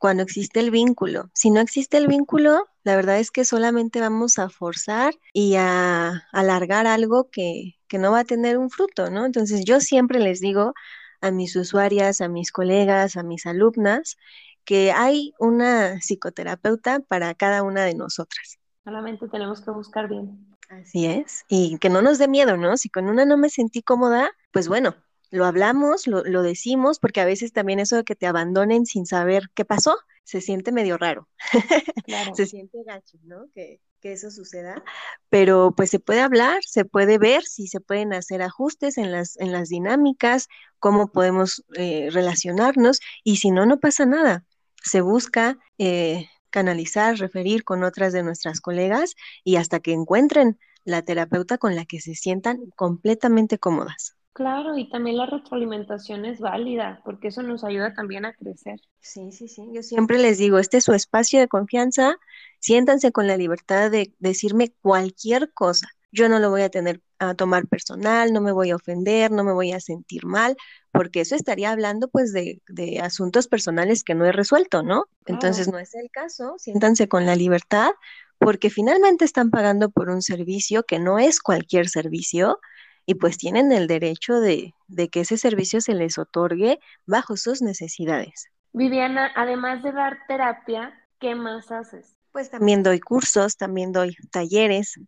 [0.00, 1.30] cuando existe el vínculo.
[1.34, 6.26] Si no existe el vínculo, la verdad es que solamente vamos a forzar y a
[6.32, 9.26] alargar algo que, que no va a tener un fruto, ¿no?
[9.26, 10.72] Entonces yo siempre les digo
[11.20, 14.16] a mis usuarias, a mis colegas, a mis alumnas,
[14.64, 18.58] que hay una psicoterapeuta para cada una de nosotras.
[18.82, 20.46] Solamente tenemos que buscar bien.
[20.70, 22.78] Así es, y que no nos dé miedo, ¿no?
[22.78, 24.94] Si con una no me sentí cómoda, pues bueno,
[25.30, 29.44] lo hablamos, lo, decimos, porque a veces también eso de que te abandonen sin saber
[29.54, 31.28] qué pasó, se siente medio raro.
[32.04, 32.34] Claro.
[32.34, 33.46] se siente gacho, ¿no?
[33.54, 34.82] Que, eso suceda,
[35.28, 39.38] pero pues se puede hablar, se puede ver si se pueden hacer ajustes en las,
[39.38, 44.46] en las dinámicas, cómo podemos eh, relacionarnos, y si no, no pasa nada
[44.82, 49.14] se busca eh, canalizar, referir con otras de nuestras colegas
[49.44, 54.16] y hasta que encuentren la terapeuta con la que se sientan completamente cómodas.
[54.32, 58.80] Claro, y también la retroalimentación es válida, porque eso nos ayuda también a crecer.
[59.00, 59.62] Sí, sí, sí.
[59.72, 62.14] Yo siempre les digo, este es su espacio de confianza,
[62.60, 65.88] siéntanse con la libertad de decirme cualquier cosa.
[66.12, 69.44] Yo no lo voy a tener a tomar personal, no me voy a ofender, no
[69.44, 70.56] me voy a sentir mal,
[70.90, 72.60] porque eso estaría hablando pues de,
[73.02, 75.04] asuntos personales que no he resuelto, ¿no?
[75.26, 77.90] Entonces no es el caso, siéntanse con la libertad,
[78.38, 82.58] porque finalmente están pagando por un servicio que no es cualquier servicio
[83.06, 87.62] y pues tienen el derecho de, de que ese servicio se les otorgue bajo sus
[87.62, 88.46] necesidades.
[88.72, 92.16] Viviana, además de dar terapia, ¿qué más haces?
[92.32, 95.00] Pues también doy cursos, también doy talleres,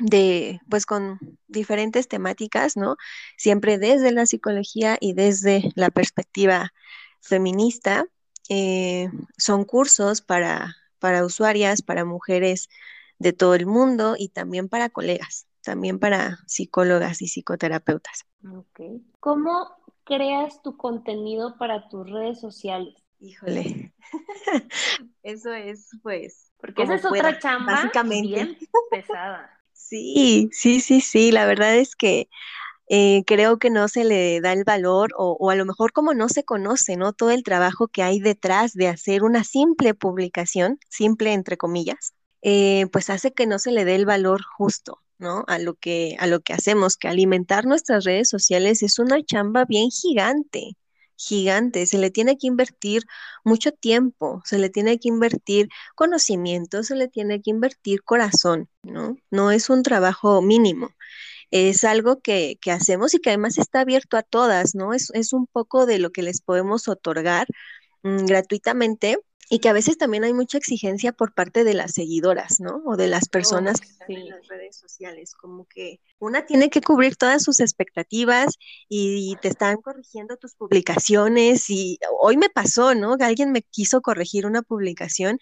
[0.00, 2.96] de, pues con diferentes temáticas, ¿no?
[3.36, 6.72] Siempre desde la psicología y desde la perspectiva
[7.20, 8.04] feminista.
[8.48, 9.08] Eh,
[9.38, 12.68] son cursos para, para usuarias, para mujeres
[13.18, 18.26] de todo el mundo y también para colegas, también para psicólogas y psicoterapeutas.
[19.20, 19.70] ¿Cómo
[20.04, 22.94] creas tu contenido para tus redes sociales?
[23.18, 23.94] Híjole,
[25.22, 26.50] eso es pues...
[26.58, 28.28] Porque esa es otra chamba básicamente.
[28.28, 28.58] bien
[28.90, 29.50] pesada.
[29.72, 32.28] Sí, sí, sí, sí, la verdad es que
[32.88, 36.12] eh, creo que no se le da el valor o, o, a lo mejor como
[36.12, 37.12] no se conoce, ¿no?
[37.12, 42.86] Todo el trabajo que hay detrás de hacer una simple publicación, simple entre comillas, eh,
[42.92, 45.44] pues hace que no se le dé el valor justo, ¿no?
[45.48, 49.64] A lo que, a lo que hacemos, que alimentar nuestras redes sociales es una chamba
[49.66, 50.76] bien gigante,
[51.16, 51.86] gigante.
[51.86, 53.04] Se le tiene que invertir
[53.44, 59.16] mucho tiempo, se le tiene que invertir conocimiento, se le tiene que invertir corazón, ¿no?
[59.30, 60.90] No es un trabajo mínimo.
[61.50, 64.94] Es algo que, que hacemos y que además está abierto a todas, ¿no?
[64.94, 67.46] Es, es un poco de lo que les podemos otorgar
[68.02, 69.18] mmm, gratuitamente
[69.52, 72.82] y que a veces también hay mucha exigencia por parte de las seguidoras, ¿no?
[72.86, 74.14] O de las personas oh, que están sí.
[74.14, 78.56] en las redes sociales, como que una tiene que cubrir todas sus expectativas
[78.88, 83.16] y, te están corrigiendo tus publicaciones y hoy me pasó, ¿no?
[83.18, 85.40] Alguien me quiso corregir una publicación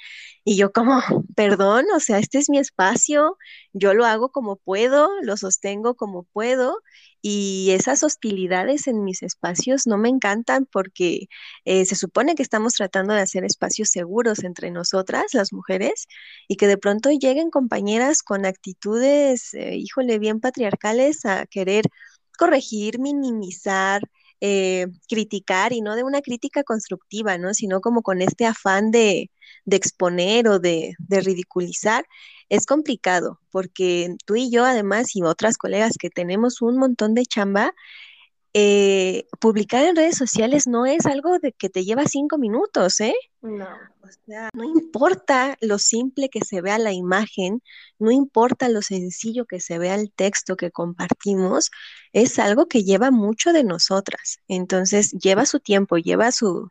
[0.49, 0.99] y yo como,
[1.37, 3.37] perdón, o sea, este es mi espacio,
[3.75, 6.81] yo lo hago como puedo, lo sostengo como puedo
[7.21, 11.29] y esas hostilidades en mis espacios no me encantan porque
[11.67, 16.07] eh, se supone que estamos tratando de hacer espacios seguros entre nosotras, las mujeres,
[16.49, 21.85] y que de pronto lleguen compañeras con actitudes, eh, híjole, bien patriarcales a querer
[22.39, 24.01] corregir, minimizar,
[24.41, 27.53] eh, criticar y no de una crítica constructiva, ¿no?
[27.55, 29.31] Sino como con este afán de,
[29.69, 32.07] de exponer o de, de ridiculizar
[32.49, 37.27] es complicado porque tú y yo, además, y otras colegas que tenemos un montón de
[37.27, 37.75] chamba,
[38.55, 43.15] eh, publicar en redes sociales no es algo de que te lleva cinco minutos, ¿eh?
[43.43, 43.69] No.
[44.03, 47.63] O sea, no importa lo simple que se vea la imagen,
[47.99, 51.71] no importa lo sencillo que se vea el texto que compartimos,
[52.15, 54.39] es algo que lleva mucho de nosotras.
[54.49, 56.71] Entonces, lleva su tiempo, lleva su,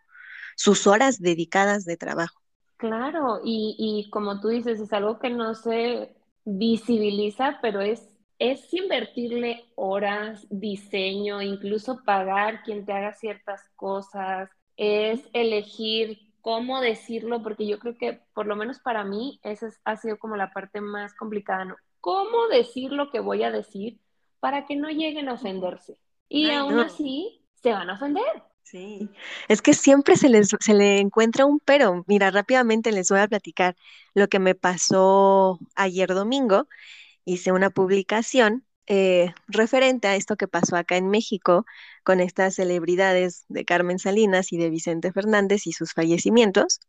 [0.56, 2.42] sus horas dedicadas de trabajo.
[2.78, 6.16] Claro, y, y como tú dices, es algo que no se
[6.46, 8.08] visibiliza, pero es,
[8.40, 17.42] es invertirle horas, diseño, incluso pagar quien te haga ciertas cosas, es elegir cómo decirlo,
[17.42, 20.80] porque yo creo que por lo menos para mí esa ha sido como la parte
[20.80, 21.76] más complicada, ¿no?
[22.00, 24.00] ¿Cómo decir lo que voy a decir
[24.40, 25.98] para que no lleguen a ofenderse?
[26.30, 26.84] Y Ay, aún no.
[26.84, 28.44] así se van a ofender.
[28.70, 29.10] Sí,
[29.48, 32.04] es que siempre se, les, se le encuentra un pero.
[32.06, 33.78] Mira, rápidamente les voy a platicar
[34.14, 36.68] lo que me pasó ayer domingo.
[37.24, 41.66] Hice una publicación eh, referente a esto que pasó acá en México
[42.04, 46.82] con estas celebridades de Carmen Salinas y de Vicente Fernández y sus fallecimientos.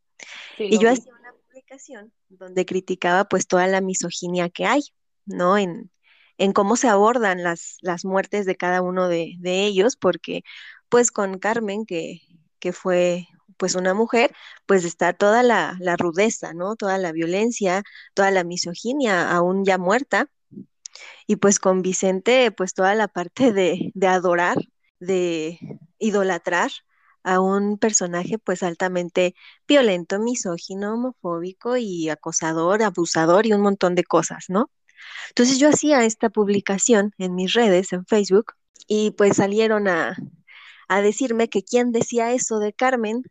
[0.56, 4.80] Sí, y yo hacía una publicación donde criticaba pues toda la misoginia que hay,
[5.26, 5.56] ¿no?
[5.56, 5.92] En,
[6.38, 10.42] en cómo se abordan las, las muertes de cada uno de, de ellos, porque
[10.88, 12.20] pues con Carmen, que,
[12.60, 13.26] que fue
[13.56, 14.34] pues una mujer,
[14.66, 16.76] pues está toda la, la, rudeza, ¿no?
[16.76, 17.82] Toda la violencia,
[18.14, 20.30] toda la misoginia, aún ya muerta.
[21.26, 24.56] Y pues con Vicente, pues toda la parte de, de adorar,
[25.00, 25.58] de
[25.98, 26.70] idolatrar
[27.24, 29.34] a un personaje pues altamente
[29.66, 34.70] violento, misógino, homofóbico y acosador, abusador y un montón de cosas, ¿no?
[35.30, 38.54] Entonces yo hacía esta publicación en mis redes, en Facebook,
[38.86, 40.16] y pues salieron a,
[40.88, 43.22] a decirme que quién decía eso de Carmen,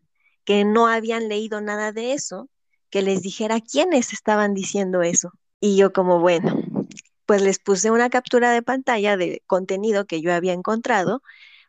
[0.45, 2.49] que no habían leído nada de eso,
[2.89, 5.31] que les dijera quiénes estaban diciendo eso.
[5.59, 6.63] Y yo como, bueno,
[7.25, 11.21] pues les puse una captura de pantalla de contenido que yo había encontrado,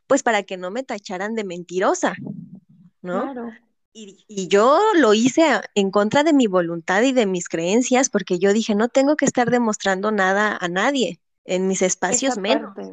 [0.07, 2.15] pues para que no me tacharan de mentirosa,
[3.03, 3.33] ¿no?
[3.33, 3.51] Claro.
[3.93, 5.43] Y, y, yo lo hice
[5.75, 9.25] en contra de mi voluntad y de mis creencias, porque yo dije, no tengo que
[9.25, 12.75] estar demostrando nada a nadie, en mis espacios Esa menos.
[12.75, 12.88] parte.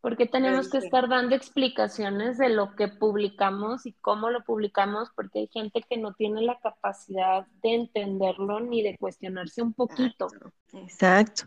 [0.00, 5.40] Porque tenemos que estar dando explicaciones de lo que publicamos y cómo lo publicamos, porque
[5.40, 10.26] hay gente que no tiene la capacidad de entenderlo ni de cuestionarse un poquito.
[10.26, 10.52] Exacto.
[10.72, 11.42] Exacto.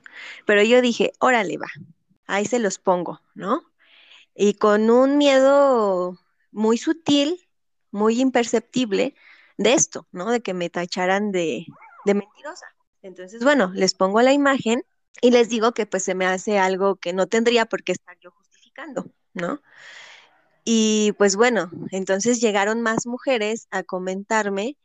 [0.45, 1.67] Pero yo dije, órale, va,
[2.27, 3.61] ahí se los pongo, ¿no?
[4.35, 6.17] Y con un miedo
[6.51, 7.39] muy sutil,
[7.91, 9.15] muy imperceptible
[9.57, 10.29] de esto, ¿no?
[10.29, 11.65] De que me tacharan de,
[12.05, 12.65] de mentirosa.
[13.01, 14.83] Entonces, bueno, les pongo la imagen
[15.21, 18.17] y les digo que pues se me hace algo que no tendría por qué estar
[18.19, 18.31] yo
[19.33, 19.61] ¿no?
[20.63, 24.77] Y pues bueno, entonces llegaron más mujeres a comentarme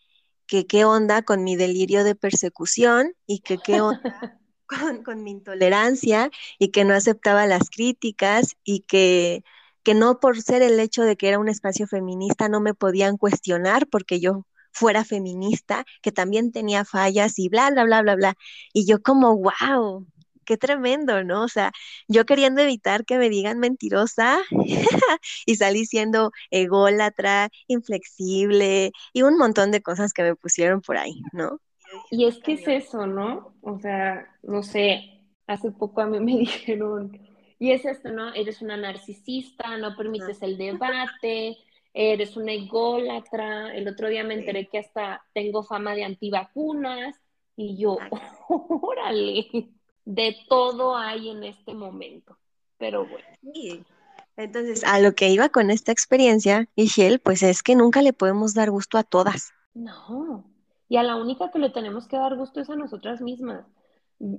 [0.47, 5.33] que qué onda con mi delirio de persecución y que qué onda con, con, mi
[5.33, 9.45] intolerancia y que no aceptaba las críticas y que,
[9.83, 13.17] que no por ser el hecho de que era un espacio feminista no me podían
[13.17, 18.35] cuestionar porque yo fuera feminista, que también tenía fallas y bla, bla, bla, bla, bla.
[18.75, 20.07] Y yo como, wow,
[20.47, 21.43] qué tremendo, ¿no?
[21.43, 21.73] O sea,
[22.09, 24.39] yo queriendo evitar que me digan mentirosa
[25.47, 31.21] y salí siendo ególatra, inflexible y un montón de cosas que me pusieron por ahí,
[31.35, 31.61] ¿no?
[32.11, 33.55] Y es que es eso, ¿no?
[33.61, 37.21] O sea, no sé, hace poco a mí me dijeron,
[37.59, 38.33] y es esto, ¿no?
[38.35, 41.57] Eres una narcisista, no permites el debate,
[41.95, 43.75] eres una ególatra.
[43.75, 47.17] El otro día me enteré que hasta tengo fama de antivacunas
[47.57, 47.97] y yo,
[48.49, 49.71] órale,
[50.07, 52.39] de todo hay en este momento.
[52.79, 53.27] Pero bueno.
[54.37, 58.55] Entonces, a lo que iba con esta experiencia, Michelle, pues es que nunca le podemos
[58.55, 59.53] dar gusto a todas.
[59.75, 60.45] No,
[60.89, 63.67] y a la única que le tenemos que dar gusto es a nosotras mismas.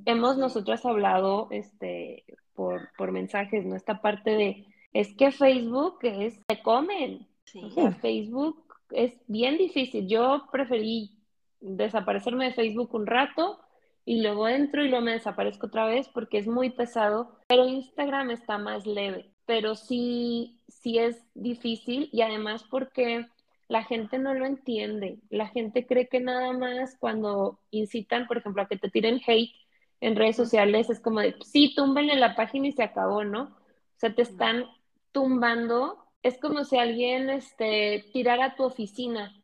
[0.05, 3.75] Hemos nosotras hablado este, por, por mensajes, ¿no?
[3.75, 7.27] Esta parte de, es que Facebook es, se comen.
[7.63, 10.07] O sea, Facebook es bien difícil.
[10.07, 11.17] Yo preferí
[11.59, 13.59] desaparecerme de Facebook un rato
[14.07, 18.31] y luego entro y luego me desaparezco otra vez porque es muy pesado, pero Instagram
[18.31, 23.27] está más leve, pero sí, sí es difícil y además porque
[23.67, 28.61] la gente no lo entiende, la gente cree que nada más cuando incitan, por ejemplo,
[28.61, 29.51] a que te tiren hate
[29.99, 33.41] en redes sociales es como de, sí, túmbenle la página y se acabó, ¿no?
[33.41, 34.63] O sea, te están
[35.11, 39.35] tumbando, es como si alguien este, tirara tu oficina,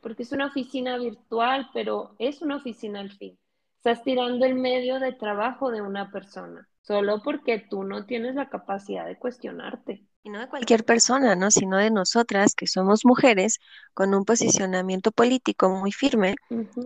[0.00, 3.36] porque es una oficina virtual, pero es una oficina al fin.
[3.82, 8.50] Estás tirando el medio de trabajo de una persona, solo porque tú no tienes la
[8.50, 10.04] capacidad de cuestionarte.
[10.22, 11.50] Y no de cualquier persona, ¿no?
[11.50, 13.58] Sino de nosotras, que somos mujeres
[13.94, 16.34] con un posicionamiento político muy firme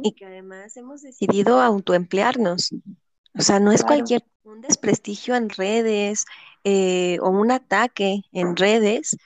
[0.04, 2.70] y que además hemos decidido autoemplearnos.
[3.36, 6.26] O sea, no es cualquier un desprestigio en redes
[6.62, 9.16] eh, o un ataque en redes.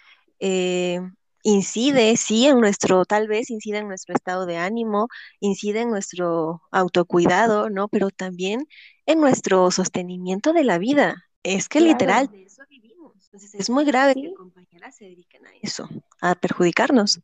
[0.40, 1.02] Eh,
[1.49, 5.09] incide, sí, en nuestro, tal vez incide en nuestro estado de ánimo,
[5.40, 7.88] incide en nuestro autocuidado, ¿no?
[7.88, 8.66] Pero también
[9.07, 11.24] en nuestro sostenimiento de la vida.
[11.42, 13.14] Es que literal, de eso vivimos.
[13.26, 15.88] Entonces es muy grave que compañeras se dediquen a eso,
[16.20, 17.20] a perjudicarnos.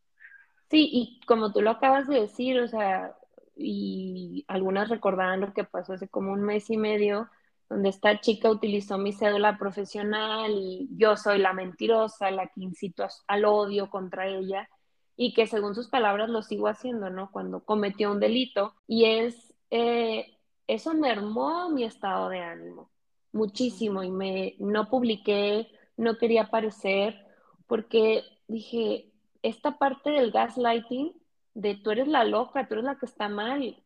[0.71, 3.15] Sí, y como tú lo acabas de decir, o sea,
[3.57, 7.29] y algunas recordarán lo que pasó hace como un mes y medio,
[7.69, 13.07] donde esta chica utilizó mi cédula profesional y yo soy la mentirosa, la que incito
[13.27, 14.69] al odio contra ella
[15.17, 17.31] y que según sus palabras lo sigo haciendo, ¿no?
[17.31, 22.91] Cuando cometió un delito y es, eh, eso mermó mi estado de ánimo
[23.35, 27.27] muchísimo y me, no publiqué, no quería aparecer
[27.67, 29.13] porque dije,
[29.43, 31.13] esta parte del gaslighting
[31.55, 33.83] de tú eres la loca, tú eres la que está mal.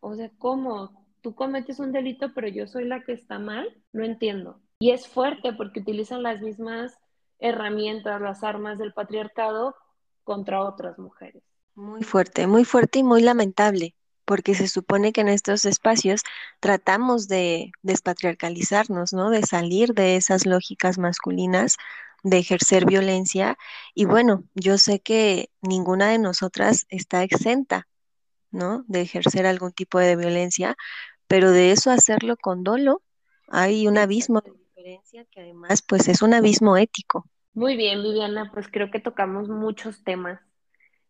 [0.00, 1.05] O sea, ¿cómo?
[1.26, 4.60] Tú cometes un delito, pero yo soy la que está mal, no entiendo.
[4.78, 6.96] Y es fuerte porque utilizan las mismas
[7.40, 9.74] herramientas, las armas del patriarcado
[10.22, 11.42] contra otras mujeres.
[11.74, 16.22] Muy fuerte, muy fuerte y muy lamentable, porque se supone que en estos espacios
[16.60, 19.30] tratamos de despatriarcalizarnos, ¿no?
[19.30, 21.74] De salir de esas lógicas masculinas,
[22.22, 23.58] de ejercer violencia.
[23.96, 27.88] Y bueno, yo sé que ninguna de nosotras está exenta,
[28.52, 28.84] ¿no?
[28.86, 30.76] De ejercer algún tipo de violencia,
[31.26, 33.02] pero de eso hacerlo con dolo,
[33.48, 37.28] hay un abismo de diferencia que además pues es un abismo ético.
[37.54, 40.40] Muy bien, Viviana, pues creo que tocamos muchos temas.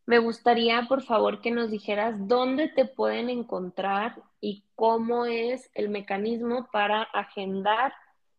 [0.06, 5.88] Me gustaría, por favor, que nos dijeras dónde te pueden encontrar y cómo es el
[5.88, 7.92] mecanismo para agendar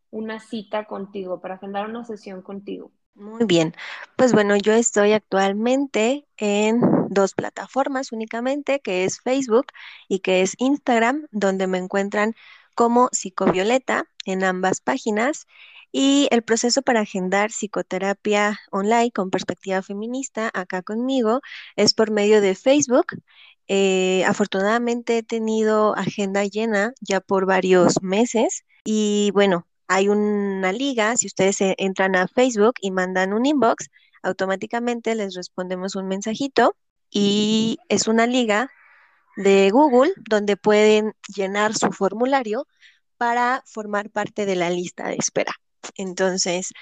[0.10, 2.92] una cita contigo, para agendar una sesión contigo.
[3.14, 3.74] Muy bien,
[4.16, 9.68] pues bueno, yo estoy actualmente en dos plataformas únicamente, que es Facebook
[10.08, 12.36] y que es Instagram, donde me encuentran
[12.76, 15.48] como Psicovioleta en ambas páginas.
[15.92, 21.42] Y el proceso para agendar psicoterapia online con perspectiva feminista acá conmigo
[21.76, 23.08] es por medio de Facebook.
[23.68, 31.16] Eh, afortunadamente he tenido agenda llena ya por varios meses y bueno, hay una liga,
[31.18, 33.90] si ustedes entran a Facebook y mandan un inbox,
[34.24, 36.76] automáticamente les respondemos un mensajito
[37.12, 38.70] y es una liga
[39.38, 42.68] de Google donde pueden llenar su formulario
[43.18, 45.54] para formar parte de la lista de espera.
[45.96, 46.74] Entonces,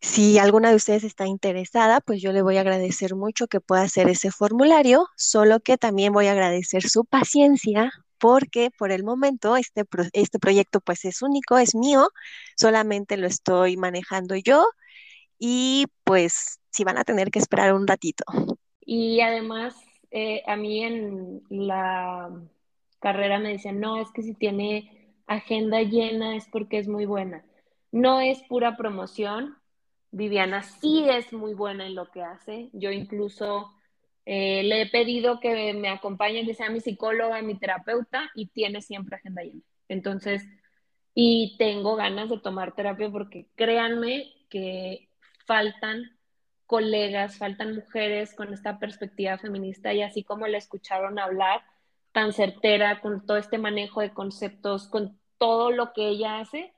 [0.00, 3.82] si alguna de ustedes está interesada, pues yo le voy a agradecer mucho que pueda
[3.82, 9.56] hacer ese formulario, solo que también voy a agradecer su paciencia porque por el momento
[9.56, 12.08] este, este proyecto pues es único, es mío,
[12.56, 14.64] solamente lo estoy manejando yo
[15.38, 18.24] y pues sí van a tener que esperar un ratito.
[18.84, 19.76] Y además,
[20.10, 22.30] eh, a mí en la
[23.00, 27.44] carrera me decían, no, es que si tiene agenda llena es porque es muy buena.
[27.90, 29.56] No es pura promoción.
[30.10, 32.70] Viviana sí es muy buena en lo que hace.
[32.72, 33.72] Yo incluso
[34.26, 38.82] eh, le he pedido que me acompañe, que sea mi psicóloga, mi terapeuta, y tiene
[38.82, 39.62] siempre agenda llena.
[39.88, 40.46] Entonces,
[41.14, 45.08] y tengo ganas de tomar terapia porque créanme que
[45.46, 46.16] faltan
[46.72, 51.60] colegas, faltan mujeres con esta perspectiva feminista y así como la escucharon hablar
[52.12, 56.72] tan certera, con todo este manejo de conceptos, con todo lo que ella hace,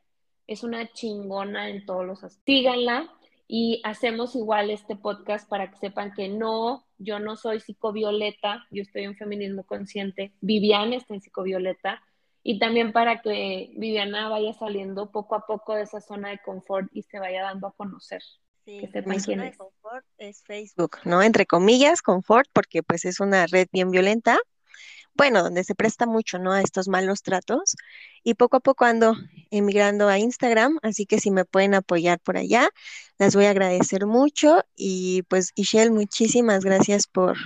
[0.48, 2.42] es una chingona en todos los aspectos.
[2.44, 3.08] Síganla
[3.46, 8.82] y hacemos igual este podcast para que sepan que no, yo no soy psicovioleta, yo
[8.82, 12.02] estoy en feminismo consciente, Viviana está en psicovioleta
[12.42, 16.88] y también para que Viviana vaya saliendo poco a poco de esa zona de confort
[16.92, 18.24] y se vaya dando a conocer.
[18.64, 21.22] Sí, mi zona de confort es Facebook, ¿no?
[21.22, 24.38] Entre comillas, confort, porque pues es una red bien violenta,
[25.16, 26.52] bueno, donde se presta mucho, ¿no?
[26.52, 27.76] A estos malos tratos.
[28.22, 29.14] Y poco a poco ando
[29.50, 32.68] emigrando a Instagram, así que si me pueden apoyar por allá,
[33.18, 34.64] las voy a agradecer mucho.
[34.76, 37.36] Y pues, Ishel, muchísimas gracias por,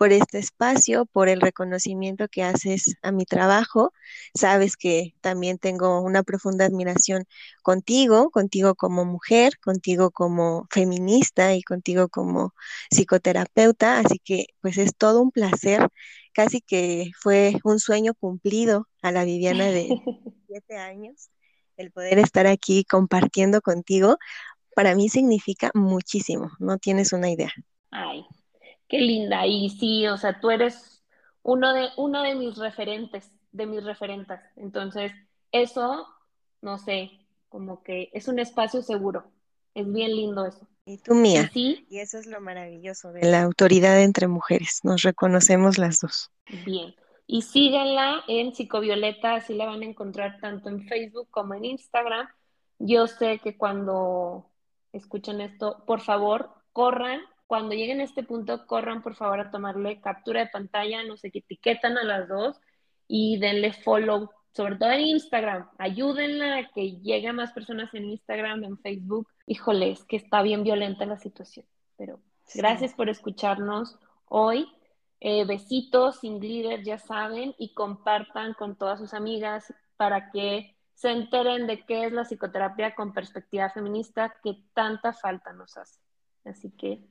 [0.00, 3.92] por este espacio, por el reconocimiento que haces a mi trabajo.
[4.34, 7.26] Sabes que también tengo una profunda admiración
[7.62, 12.54] contigo, contigo como mujer, contigo como feminista y contigo como
[12.90, 13.98] psicoterapeuta.
[13.98, 15.90] Así que pues es todo un placer.
[16.32, 19.86] Casi que fue un sueño cumplido a la Viviana de
[20.48, 21.28] siete años
[21.76, 24.16] el poder estar aquí compartiendo contigo.
[24.74, 27.52] Para mí significa muchísimo, no tienes una idea.
[27.90, 28.24] Ay,
[28.90, 29.46] Qué linda.
[29.46, 31.02] Y sí, o sea, tú eres
[31.42, 34.40] uno de, uno de mis referentes, de mis referentes.
[34.56, 35.12] Entonces,
[35.52, 36.08] eso,
[36.60, 37.12] no sé,
[37.48, 39.30] como que es un espacio seguro.
[39.74, 40.66] Es bien lindo eso.
[40.84, 41.48] Y tú mía.
[41.52, 41.86] ¿Sí?
[41.88, 44.80] Y eso es lo maravilloso de la autoridad entre mujeres.
[44.82, 46.32] Nos reconocemos las dos.
[46.66, 46.92] Bien.
[47.28, 52.26] Y síganla en Psicovioleta, así la van a encontrar tanto en Facebook como en Instagram.
[52.80, 54.50] Yo sé que cuando
[54.92, 57.20] escuchen esto, por favor, corran
[57.50, 61.32] cuando lleguen a este punto, corran por favor a tomarle captura de pantalla, no sé,
[61.32, 62.60] que etiquetan a las dos
[63.08, 65.68] y denle follow, sobre todo en Instagram.
[65.76, 69.26] Ayúdenla a que llegue a más personas en Instagram, en Facebook.
[69.48, 71.66] Híjole, es que está bien violenta la situación.
[71.96, 72.20] Pero
[72.54, 74.68] gracias por escucharnos hoy.
[75.18, 81.10] Eh, besitos, sin glitter, ya saben, y compartan con todas sus amigas para que se
[81.10, 85.98] enteren de qué es la psicoterapia con perspectiva feminista que tanta falta nos hace.
[86.44, 87.10] Así que